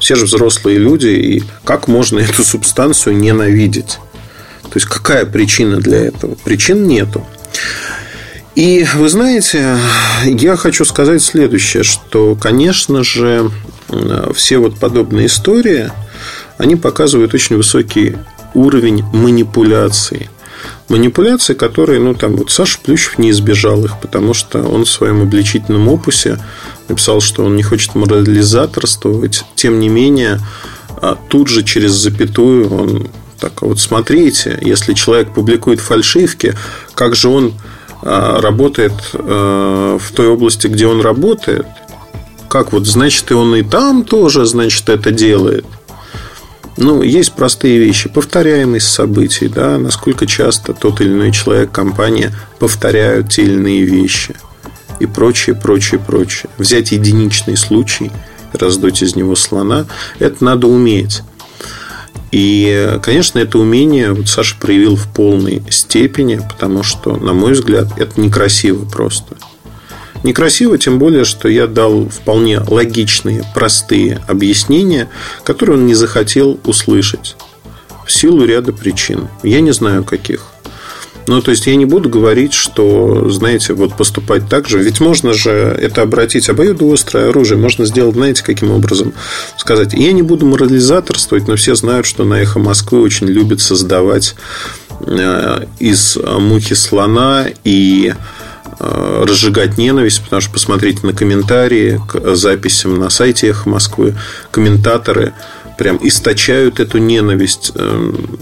[0.00, 4.00] Все же взрослые люди, и как можно эту субстанцию ненавидеть?
[4.64, 6.34] То есть, какая причина для этого?
[6.34, 7.24] Причин нету.
[8.56, 9.78] И вы знаете,
[10.24, 13.50] я хочу сказать следующее, что, конечно же,
[14.34, 15.92] все вот подобные истории,
[16.56, 18.16] они показывают очень высокий
[18.54, 20.30] уровень манипуляции.
[20.88, 25.20] Манипуляции, которые, ну, там, вот Саша Плющев не избежал их, потому что он в своем
[25.20, 26.38] обличительном опусе
[26.88, 29.44] написал, что он не хочет морализаторствовать.
[29.54, 30.40] Тем не менее,
[31.02, 36.54] а, тут же через запятую он так вот смотрите, если человек публикует фальшивки,
[36.94, 37.52] как же он
[38.02, 41.66] работает а, в той области, где он работает?
[42.48, 45.64] Как вот, значит, и он и там тоже, значит, это делает.
[46.76, 48.08] Ну, есть простые вещи.
[48.08, 54.36] Повторяемость событий, да, насколько часто тот или иной человек, компания повторяют те или иные вещи
[55.00, 56.50] и прочее, прочее, прочее.
[56.58, 58.10] Взять единичный случай,
[58.52, 59.86] раздуть из него слона,
[60.18, 61.22] это надо уметь.
[62.32, 67.88] И, конечно, это умение вот Саша проявил в полной степени, потому что, на мой взгляд,
[67.96, 69.36] это некрасиво просто.
[70.22, 75.08] Некрасиво, тем более, что я дал вполне логичные, простые объяснения,
[75.44, 77.36] которые он не захотел услышать.
[78.04, 79.28] В силу ряда причин.
[79.42, 80.46] Я не знаю, каких.
[81.26, 84.78] Ну, то есть я не буду говорить, что, знаете, вот поступать так же.
[84.78, 87.58] Ведь можно же это обратить обоюдоострое оружие.
[87.58, 89.12] Можно сделать, знаете, каким образом
[89.56, 89.92] сказать.
[89.92, 94.36] Я не буду морализаторствовать, но все знают, что на эхо Москвы очень любят создавать
[95.00, 98.14] э, из мухи слона и
[98.78, 104.14] э, разжигать ненависть, потому что посмотрите на комментарии к записям на сайте Эхо Москвы,
[104.52, 105.32] комментаторы
[105.76, 108.38] прям источают эту ненависть, эм,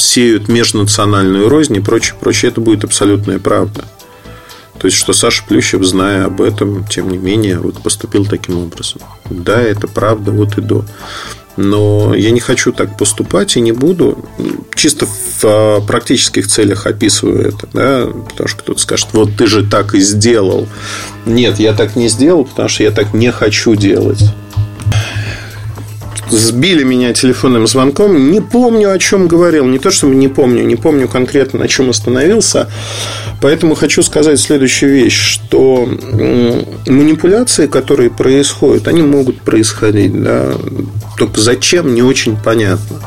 [0.00, 2.50] сеют межнациональную рознь и прочее, прочее.
[2.50, 3.84] Это будет абсолютная правда.
[4.78, 9.00] То есть, что Саша Плющев, зная об этом, тем не менее, вот поступил таким образом.
[9.30, 10.84] Да, это правда вот и до.
[11.56, 14.22] Но я не хочу так поступать и не буду.
[14.74, 19.66] Чисто в а, практических целях описываю это, да, потому что кто-то скажет, вот ты же
[19.66, 20.68] так и сделал.
[21.24, 24.22] Нет, я так не сделал, потому что я так не хочу делать
[26.30, 28.30] сбили меня телефонным звонком.
[28.30, 29.66] Не помню, о чем говорил.
[29.66, 32.68] Не то, что не помню, не помню конкретно, на чем остановился.
[33.40, 35.88] Поэтому хочу сказать следующую вещь, что
[36.86, 40.22] манипуляции, которые происходят, они могут происходить.
[40.22, 40.52] Да?
[41.18, 43.00] Только зачем, не очень понятно.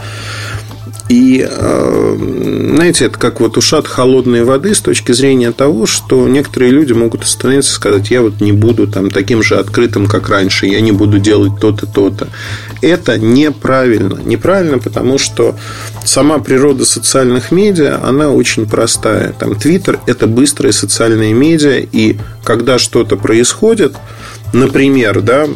[1.09, 2.15] И, э,
[2.75, 7.23] знаете, это как вот ушат холодной воды с точки зрения того, что некоторые люди могут
[7.23, 10.91] остановиться и сказать, я вот не буду там таким же открытым, как раньше, я не
[10.91, 12.27] буду делать то-то, то-то.
[12.83, 14.19] Это неправильно.
[14.23, 15.55] Неправильно, потому что
[16.05, 19.33] сама природа социальных медиа, она очень простая.
[19.33, 23.95] Там Твиттер– это быстрые социальные медиа, и когда что-то происходит,
[24.53, 25.47] например, да,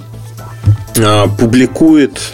[0.98, 2.34] а, публикует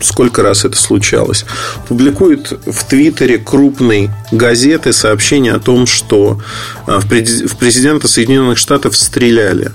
[0.00, 1.44] сколько раз это случалось,
[1.88, 6.40] публикует в Твиттере крупной газеты сообщение о том, что
[6.86, 9.72] а, в президента Соединенных Штатов стреляли.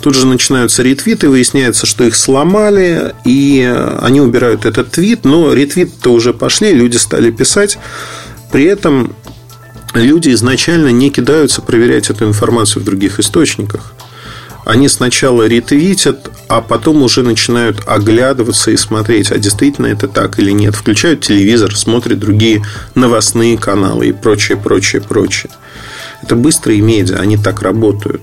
[0.00, 3.62] Тут же начинаются ретвиты, выясняется, что их сломали, и
[4.00, 7.78] они убирают этот твит, но ретвиты-то уже пошли, люди стали писать.
[8.52, 9.14] При этом
[9.94, 13.92] люди изначально не кидаются проверять эту информацию в других источниках
[14.64, 20.52] они сначала ретвитят, а потом уже начинают оглядываться и смотреть, а действительно это так или
[20.52, 20.74] нет.
[20.74, 25.52] Включают телевизор, смотрят другие новостные каналы и прочее, прочее, прочее.
[26.22, 28.22] Это быстрые медиа, они так работают.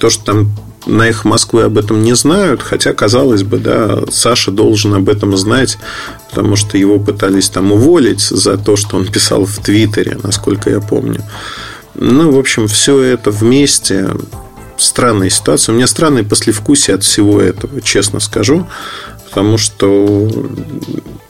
[0.00, 0.50] То, что там
[0.86, 5.36] на их Москвы об этом не знают, хотя, казалось бы, да, Саша должен об этом
[5.36, 5.78] знать,
[6.28, 10.80] потому что его пытались там уволить за то, что он писал в Твиттере, насколько я
[10.80, 11.22] помню.
[11.94, 14.10] Ну, в общем, все это вместе
[14.78, 15.72] странная ситуация.
[15.72, 18.66] У меня странное послевкусие от всего этого, честно скажу.
[19.28, 20.30] Потому что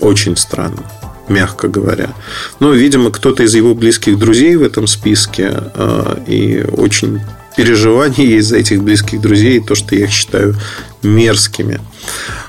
[0.01, 0.83] очень странно
[1.29, 2.15] мягко говоря.
[2.61, 7.21] Но, видимо, кто-то из его близких друзей в этом списке, а, и очень
[7.57, 10.55] переживания есть за этих близких друзей, и то, что я их считаю
[11.03, 11.81] мерзкими.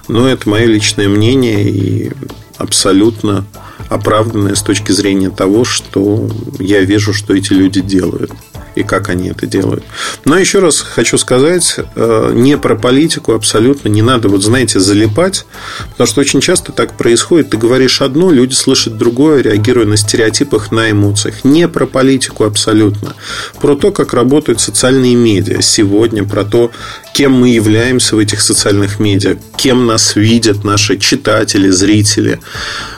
[0.08, 2.12] Но это мое личное мнение и
[2.58, 3.46] абсолютно
[3.90, 6.30] оправданное с точки зрения того, что
[6.60, 8.32] я вижу, что эти люди делают
[8.78, 9.84] и как они это делают.
[10.24, 15.48] Но еще раз хочу сказать, э, не про политику абсолютно не надо, вот знаете, залипать,
[15.90, 17.50] потому что очень часто так происходит.
[17.50, 21.44] Ты говоришь одно, люди слышат другое, реагируя на стереотипах, на эмоциях.
[21.44, 23.16] Не про политику абсолютно.
[23.60, 26.70] Про то, как работают социальные медиа сегодня, про то,
[27.16, 32.40] кем мы являемся в этих социальных медиа, кем нас видят наши читатели, зрители,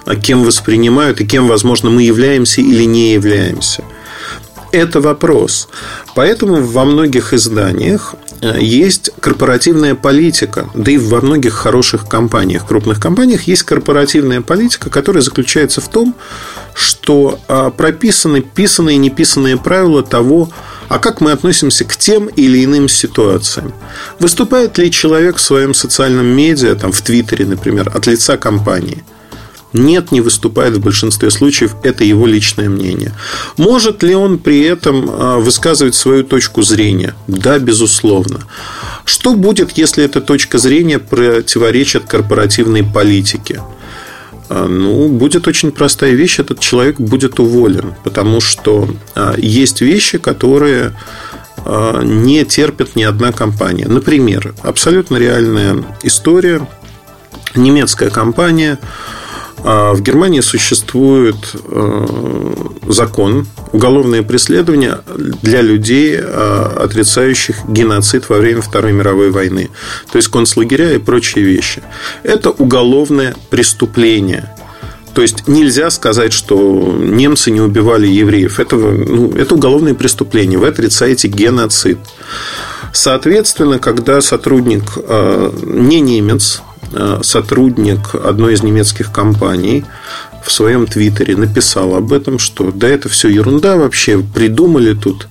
[0.10, 3.84] а кем воспринимают и кем, возможно, мы являемся или не являемся–
[4.72, 5.68] это вопрос.
[6.16, 12.99] Поэтому во многих изданиях э, есть корпоративная политика, да и во многих хороших компаниях, крупных
[12.99, 16.16] компаниях есть корпоративная политика, которая заключается в том,
[16.74, 20.49] что а, прописаны писанные и неписанные правила того,
[20.88, 23.74] а как мы относимся к тем или иным ситуациям.
[24.20, 29.03] Выступает ли человек в своем социальном медиа, там, в Твиттере, например, от лица компании–
[29.74, 33.14] нет, не выступает в большинстве случаев, это его личное мнение.
[33.58, 37.14] Может ли он при этом а, высказывать свою точку зрения?
[37.28, 38.42] Да, безусловно.
[39.06, 43.62] Что будет, если эта точка зрения противоречит корпоративной политике?
[44.50, 50.18] А, ну, будет очень простая вещь, этот человек будет уволен, потому что а, есть вещи,
[50.18, 50.94] которые
[52.04, 53.86] не терпит ни одна компания.
[53.86, 56.66] Например, абсолютно реальная история.
[57.54, 58.80] Немецкая компания
[59.64, 61.36] в Германии существует
[62.88, 64.99] закон, уголовное преследование
[65.41, 69.70] для людей, отрицающих геноцид во время Второй мировой войны.
[70.12, 71.82] То есть концлагеря и прочие вещи.
[72.24, 74.49] Это уголовное преступление.
[75.14, 78.60] То есть нельзя сказать, что немцы не убивали евреев.
[78.60, 80.60] Это, ну, это уголовное преступление.
[80.60, 81.97] Вы отрицаете геноцид.
[82.93, 86.69] Соответственно, когда сотрудник э, не немец, э,
[87.22, 89.86] сотрудник одной из немецких компаний
[90.44, 95.28] в своем твиттере написал об этом, что да, это все ерунда вообще, придумали тут.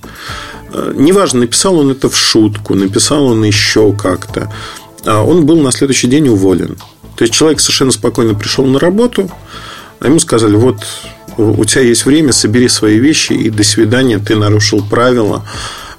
[0.73, 4.51] Э, неважно, написал он это в шутку, написал он еще как-то.
[5.05, 6.77] А он был на следующий день уволен.
[7.15, 9.29] То есть человек совершенно спокойно пришел на работу,
[9.99, 10.77] а ему сказали, вот
[11.37, 15.45] у тебя есть время, собери свои вещи и до свидания, ты нарушил правила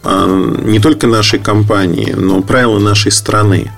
[0.02, 3.70] а, не только нашей компании, но правила нашей страны.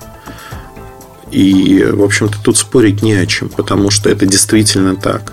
[1.33, 5.33] И, в общем-то, тут спорить не о чем, потому что это действительно так.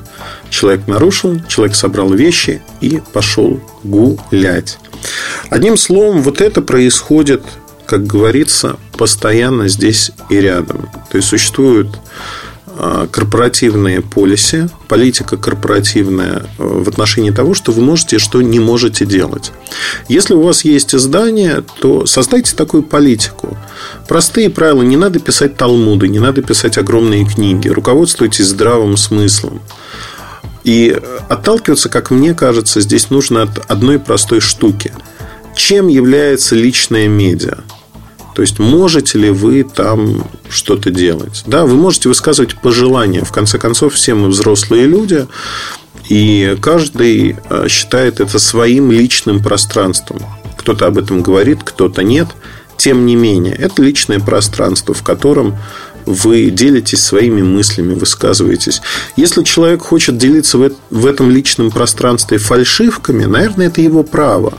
[0.50, 4.80] Человек нарушил, человек собрал вещи и пошел гулять.
[5.50, 7.44] Одним словом, вот это происходит,
[7.86, 10.90] как говорится, постоянно здесь и рядом.
[11.12, 12.00] То есть существуют
[13.12, 19.52] корпоративные полиси, политика корпоративная э, в отношении того, что вы можете что не можете делать.
[20.08, 23.58] Если у вас есть издание, то создайте такую политику.
[24.08, 24.82] Простые правила.
[24.82, 27.68] Не надо писать талмуды, не надо писать огромные книги.
[27.68, 29.62] Руководствуйтесь здравым смыслом.
[30.64, 34.94] И отталкиваться, как мне кажется, здесь нужно от одной простой штуки.
[35.56, 37.60] Чем является личная медиа?
[38.36, 41.44] То есть, можете ли вы там что-то делать?
[41.46, 43.24] Да, вы можете высказывать пожелания.
[43.24, 45.28] В конце концов, все мы взрослые люди,
[46.08, 50.22] и каждый э, считает это своим личным пространством.
[50.58, 52.28] Кто-то об этом говорит, кто-то нет.
[52.78, 55.58] Тем не менее, это личное пространство, в котором
[56.06, 58.82] вы делитесь своими мыслями, высказываетесь.
[59.16, 60.58] Если человек хочет делиться
[60.90, 64.54] в этом личном пространстве фальшивками, наверное, это его право.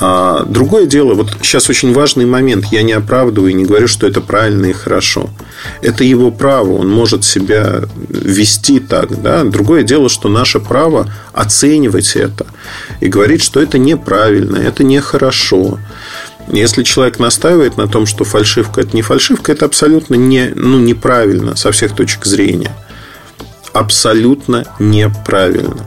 [0.00, 4.06] А другое дело, вот сейчас очень важный момент, я не оправдываю и не говорю, что
[4.06, 5.30] это правильно и хорошо.
[5.82, 9.22] Это его право, он может себя вести так.
[9.22, 9.44] Да?
[9.44, 12.46] Другое дело, что наше право оценивать это
[13.00, 15.78] и говорить, что это неправильно, это нехорошо.
[16.48, 21.56] Если человек настаивает на том, что фальшивка это не фальшивка, это абсолютно не, ну, неправильно
[21.56, 22.72] со всех точек зрения.
[23.72, 25.86] Абсолютно неправильно.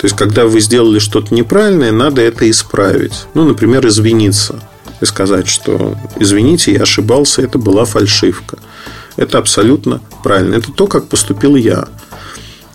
[0.00, 3.26] То есть, когда вы сделали что-то неправильное, надо это исправить.
[3.34, 4.58] Ну, например, извиниться
[5.02, 8.56] и сказать, что извините, я ошибался, это была фальшивка.
[9.16, 10.54] Это абсолютно правильно.
[10.54, 11.86] Это то, как поступил я.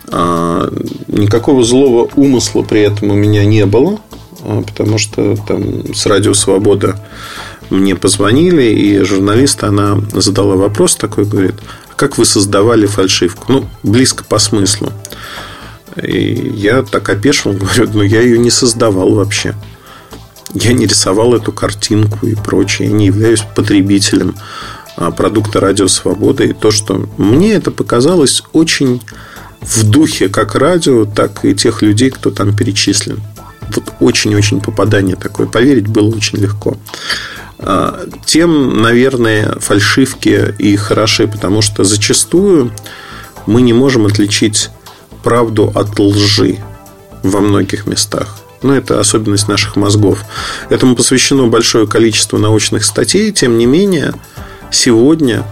[0.09, 0.71] А,
[1.07, 3.99] никакого злого умысла при этом у меня не было,
[4.41, 7.03] а, потому что там с Радио Свобода
[7.71, 11.55] мне позвонили, и журналист, она задала вопрос такой, говорит,
[11.89, 13.51] «А как вы создавали фальшивку?
[13.51, 14.91] Ну, близко по смыслу.
[16.01, 19.55] И я так опешил, говорю, ну я ее не создавал вообще.
[20.53, 22.89] Я не рисовал эту картинку и прочее.
[22.89, 24.35] Я не являюсь потребителем
[24.95, 26.43] а, продукта Радио Свобода.
[26.43, 29.01] И то, что мне это показалось очень
[29.61, 33.21] в духе как радио, так и тех людей, кто там перечислен.
[33.73, 35.47] Вот очень-очень попадание такое.
[35.47, 36.77] Поверить было очень легко.
[37.57, 42.71] А, тем, наверное, фальшивки и хороши, потому что зачастую
[43.45, 44.69] мы не можем отличить
[45.25, 46.59] правду от лжи
[47.23, 48.37] во многих местах.
[48.61, 50.23] Но ну, это особенность наших мозгов.
[50.69, 53.31] Этому посвящено большое количество научных статей.
[53.31, 54.13] Тем не менее,
[54.71, 55.43] сегодня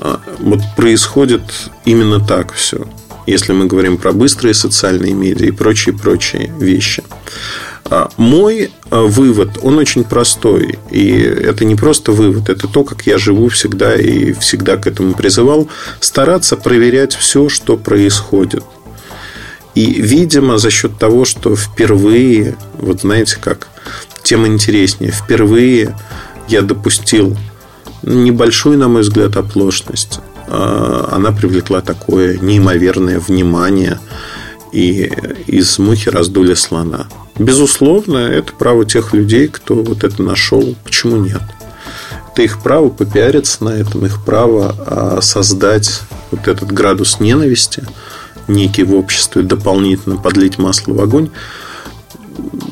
[0.00, 1.42] а, вот происходит
[1.84, 2.86] именно так все.
[3.26, 7.04] Если мы говорим про быстрые социальные медиа и прочие-прочие вещи.
[7.90, 10.78] А, мой а, вывод, он очень простой.
[10.90, 15.14] И это не просто вывод, это то, как я живу всегда и всегда к этому
[15.14, 15.68] призывал.
[16.00, 18.64] Стараться проверять все, что происходит.
[19.78, 23.68] И, видимо, за счет того, что впервые, вот знаете как,
[24.24, 25.96] тем интереснее, впервые
[26.48, 27.36] я допустил
[28.02, 30.18] небольшую, на мой взгляд, оплошность.
[30.48, 34.00] А, она привлекла такое неимоверное внимание,
[34.72, 35.12] и
[35.46, 37.06] из мухи раздули слона.
[37.38, 40.74] Безусловно, это право тех людей, кто вот это нашел.
[40.82, 41.42] Почему нет?
[42.32, 46.00] Это их право попиариться на этом, их право а, создать
[46.32, 47.84] вот этот градус ненависти–
[48.48, 51.30] некий в обществе дополнительно подлить масло в огонь,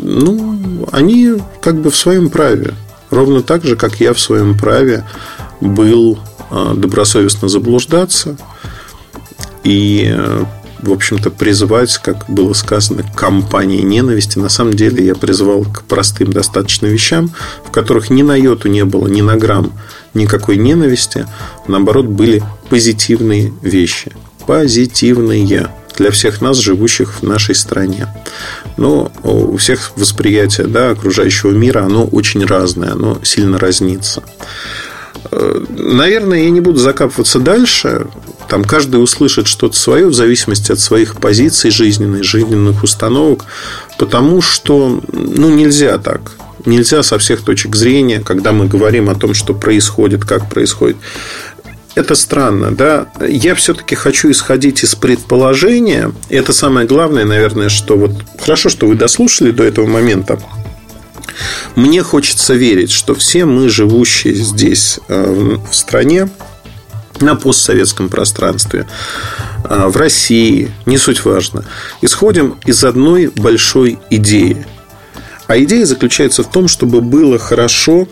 [0.00, 2.74] ну, они как бы в своем праве.
[3.10, 5.04] Ровно так же, как я в своем праве
[5.60, 6.18] был
[6.50, 8.36] а, добросовестно заблуждаться
[9.64, 10.16] и,
[10.80, 14.38] в общем-то, призывать, как было сказано, к кампании ненависти.
[14.38, 17.30] На самом деле я призывал к простым достаточно вещам,
[17.64, 19.72] в которых ни на йоту не было, ни на грамм
[20.14, 21.26] никакой ненависти.
[21.66, 24.12] Наоборот, были позитивные вещи.
[24.46, 28.06] Позитивные для всех нас, живущих в нашей стране.
[28.76, 34.22] Но у всех восприятие да, окружающего мира, оно очень разное, оно сильно разнится.
[35.30, 38.06] Э, наверное, я не буду закапываться дальше.
[38.48, 43.44] Там каждый услышит что-то свое в зависимости от своих позиций жизненных, жизненных установок,
[43.98, 46.32] потому что ну, нельзя так.
[46.64, 50.96] Нельзя со всех точек зрения, когда мы говорим о том, что происходит, как происходит.
[51.96, 53.08] Это странно, да?
[53.26, 56.12] Я все-таки хочу исходить из предположения.
[56.28, 60.38] И это самое главное, наверное, что вот хорошо, что вы дослушали до этого момента.
[61.74, 66.28] Мне хочется верить, что все мы, живущие здесь, э, в стране,
[67.20, 68.86] на постсоветском пространстве,
[69.64, 71.64] э, в России, не суть важно,
[72.02, 74.66] исходим из одной большой идеи.
[75.46, 78.06] А идея заключается в том, чтобы было хорошо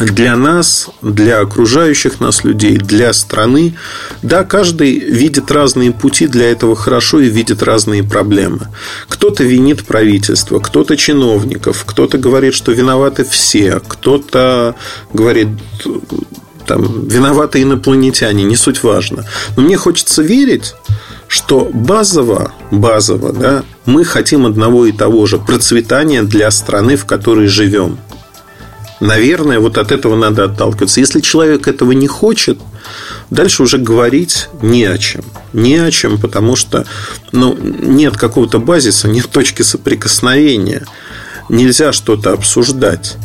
[0.00, 3.74] для нас, для окружающих нас людей, для страны.
[4.22, 8.68] Да, каждый видит разные пути для этого хорошо и видит разные проблемы.
[9.08, 14.74] Кто-то винит правительство, кто-то чиновников, кто-то говорит, что виноваты все, кто-то
[15.12, 15.48] говорит,
[16.66, 19.26] там, виноваты инопланетяне, не суть важно.
[19.56, 20.74] Но мне хочется верить,
[21.28, 27.46] что базово, базово, да, мы хотим одного и того же процветания для страны, в которой
[27.46, 27.98] живем–
[29.00, 31.00] Наверное, вот от этого надо отталкиваться.
[31.00, 32.58] Если человек этого не хочет,
[33.30, 35.24] дальше уже говорить не о чем.
[35.54, 36.86] Не о чем, потому что
[37.32, 40.86] ну, нет какого-то базиса, нет точки соприкосновения.
[41.48, 43.16] Нельзя что-то обсуждать.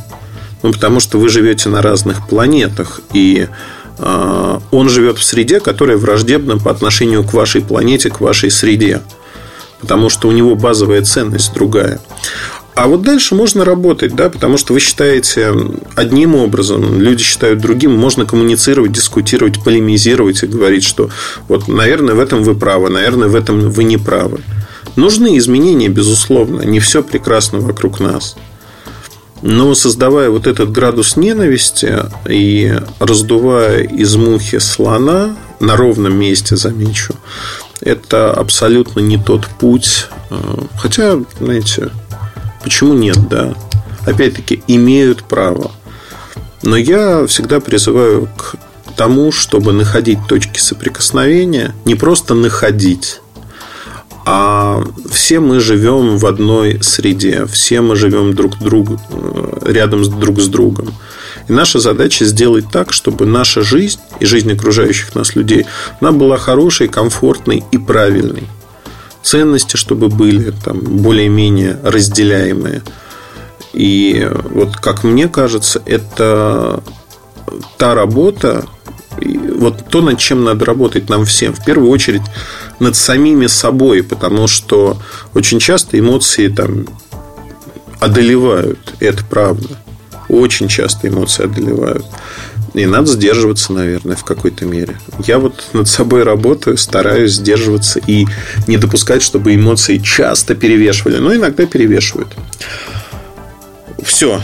[0.64, 3.47] Ну, потому что вы живете на разных планетах, и
[3.99, 9.02] э, он живет в среде, которая враждебна по отношению к вашей планете, к вашей среде.
[9.80, 11.99] Потому что у него базовая ценность другая.
[12.76, 15.53] А вот дальше можно работать, да, потому что вы считаете
[15.95, 21.10] одним образом, люди считают другим, можно коммуницировать, дискутировать, полемизировать и говорить, что
[21.47, 24.41] вот, наверное, в этом вы правы, наверное, в этом вы не правы.
[24.97, 28.35] Нужны изменения, безусловно, не все прекрасно вокруг нас.
[29.41, 31.97] Но создавая вот этот градус ненависти
[32.27, 37.15] и раздувая из мухи слона на ровном месте, замечу,
[37.80, 40.07] это абсолютно не тот путь.
[40.77, 41.91] Хотя, знаете,
[42.66, 43.54] Почему нет, да?
[44.08, 45.72] Опять-таки, имеют право.
[46.64, 48.56] Но я всегда призываю к
[48.98, 53.22] тому, чтобы находить точки соприкосновения, не просто находить,
[54.26, 60.08] а все мы живем в одной среде, все мы живем друг другу, э, рядом с
[60.08, 60.92] друг с другом.
[61.48, 65.68] И наша задача сделать так, чтобы наша жизнь и жизнь окружающих нас людей,
[66.02, 68.48] она была хорошей, комфортной и правильной
[69.26, 72.84] ценности, чтобы были там более-менее разделяемые.
[73.73, 76.84] И вот как мне кажется, это
[77.77, 78.65] та работа,
[79.19, 81.53] вот то, над чем надо работать нам всем.
[81.53, 82.22] В первую очередь
[82.80, 84.97] над самими собой, потому что
[85.34, 86.85] очень часто эмоции там
[87.99, 89.69] одолевают, это правда.
[90.30, 92.06] Очень часто эмоции одолевают.
[92.76, 94.97] И надо сдерживаться, наверное, в какой-то мере.
[95.26, 98.26] Я вот над собой работаю, стараюсь сдерживаться и
[98.68, 102.27] не допускать, чтобы эмоции часто перевешивали, но иногда перевешивают.
[104.03, 104.41] Все.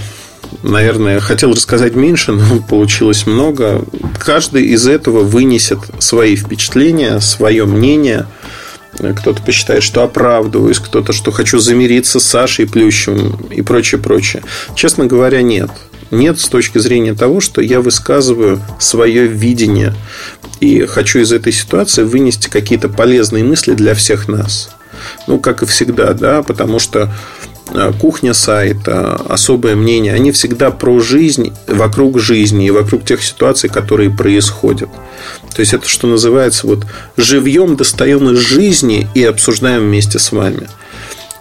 [0.63, 3.83] Наверное, хотел рассказать меньше, но получилось много.
[4.17, 8.25] Каждый из этого вынесет свои впечатления, свое мнение–
[9.19, 14.43] кто-то посчитает, что оправдываюсь, кто-то, что хочу замириться с Сашей Плющевым и прочее, прочее.
[14.75, 15.71] Честно говоря, нет
[16.11, 19.93] нет с точки зрения того, что я высказываю свое видение
[20.59, 24.75] и хочу из этой ситуации вынести какие-то полезные мысли для всех нас.
[25.27, 27.11] Ну, как и всегда, да, потому что
[27.73, 33.69] а, кухня сайта, особое мнение, они всегда про жизнь, вокруг жизни и вокруг тех ситуаций,
[33.69, 34.89] которые происходят.
[35.55, 36.85] То есть это, что называется, вот
[37.17, 40.67] живьем достаем из жизни и обсуждаем вместе с вами.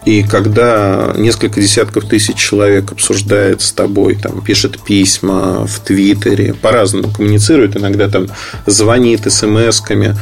[0.07, 7.13] И когда несколько десятков тысяч человек обсуждает с тобой, там, пишет письма в Твиттере, по-разному
[7.13, 8.29] коммуницирует, иногда там
[8.67, 10.17] звонит смс-ками,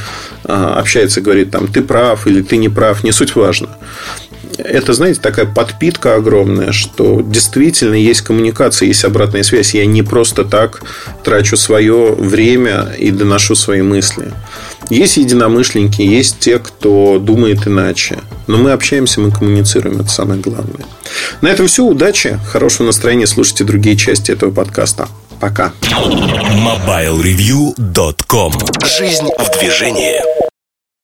[0.44, 3.68] а, общается, говорит, там, ты прав или ты не прав, не суть важно.
[4.58, 9.74] Это, знаете, такая подпитка огромная, что действительно есть коммуникация, есть обратная связь.
[9.74, 10.82] Я не просто так
[11.22, 14.32] трачу свое время и доношу свои мысли.
[14.90, 18.20] Есть единомышленники, есть те, кто думает иначе.
[18.46, 20.86] Но мы общаемся, мы коммуницируем, это самое главное.
[21.40, 21.84] На этом все.
[21.84, 23.26] Удачи, хорошего настроения.
[23.26, 25.08] Слушайте другие части этого подкаста.
[25.40, 25.72] Пока.
[25.90, 28.52] MobileReview.com
[28.84, 30.37] Жизнь в движении.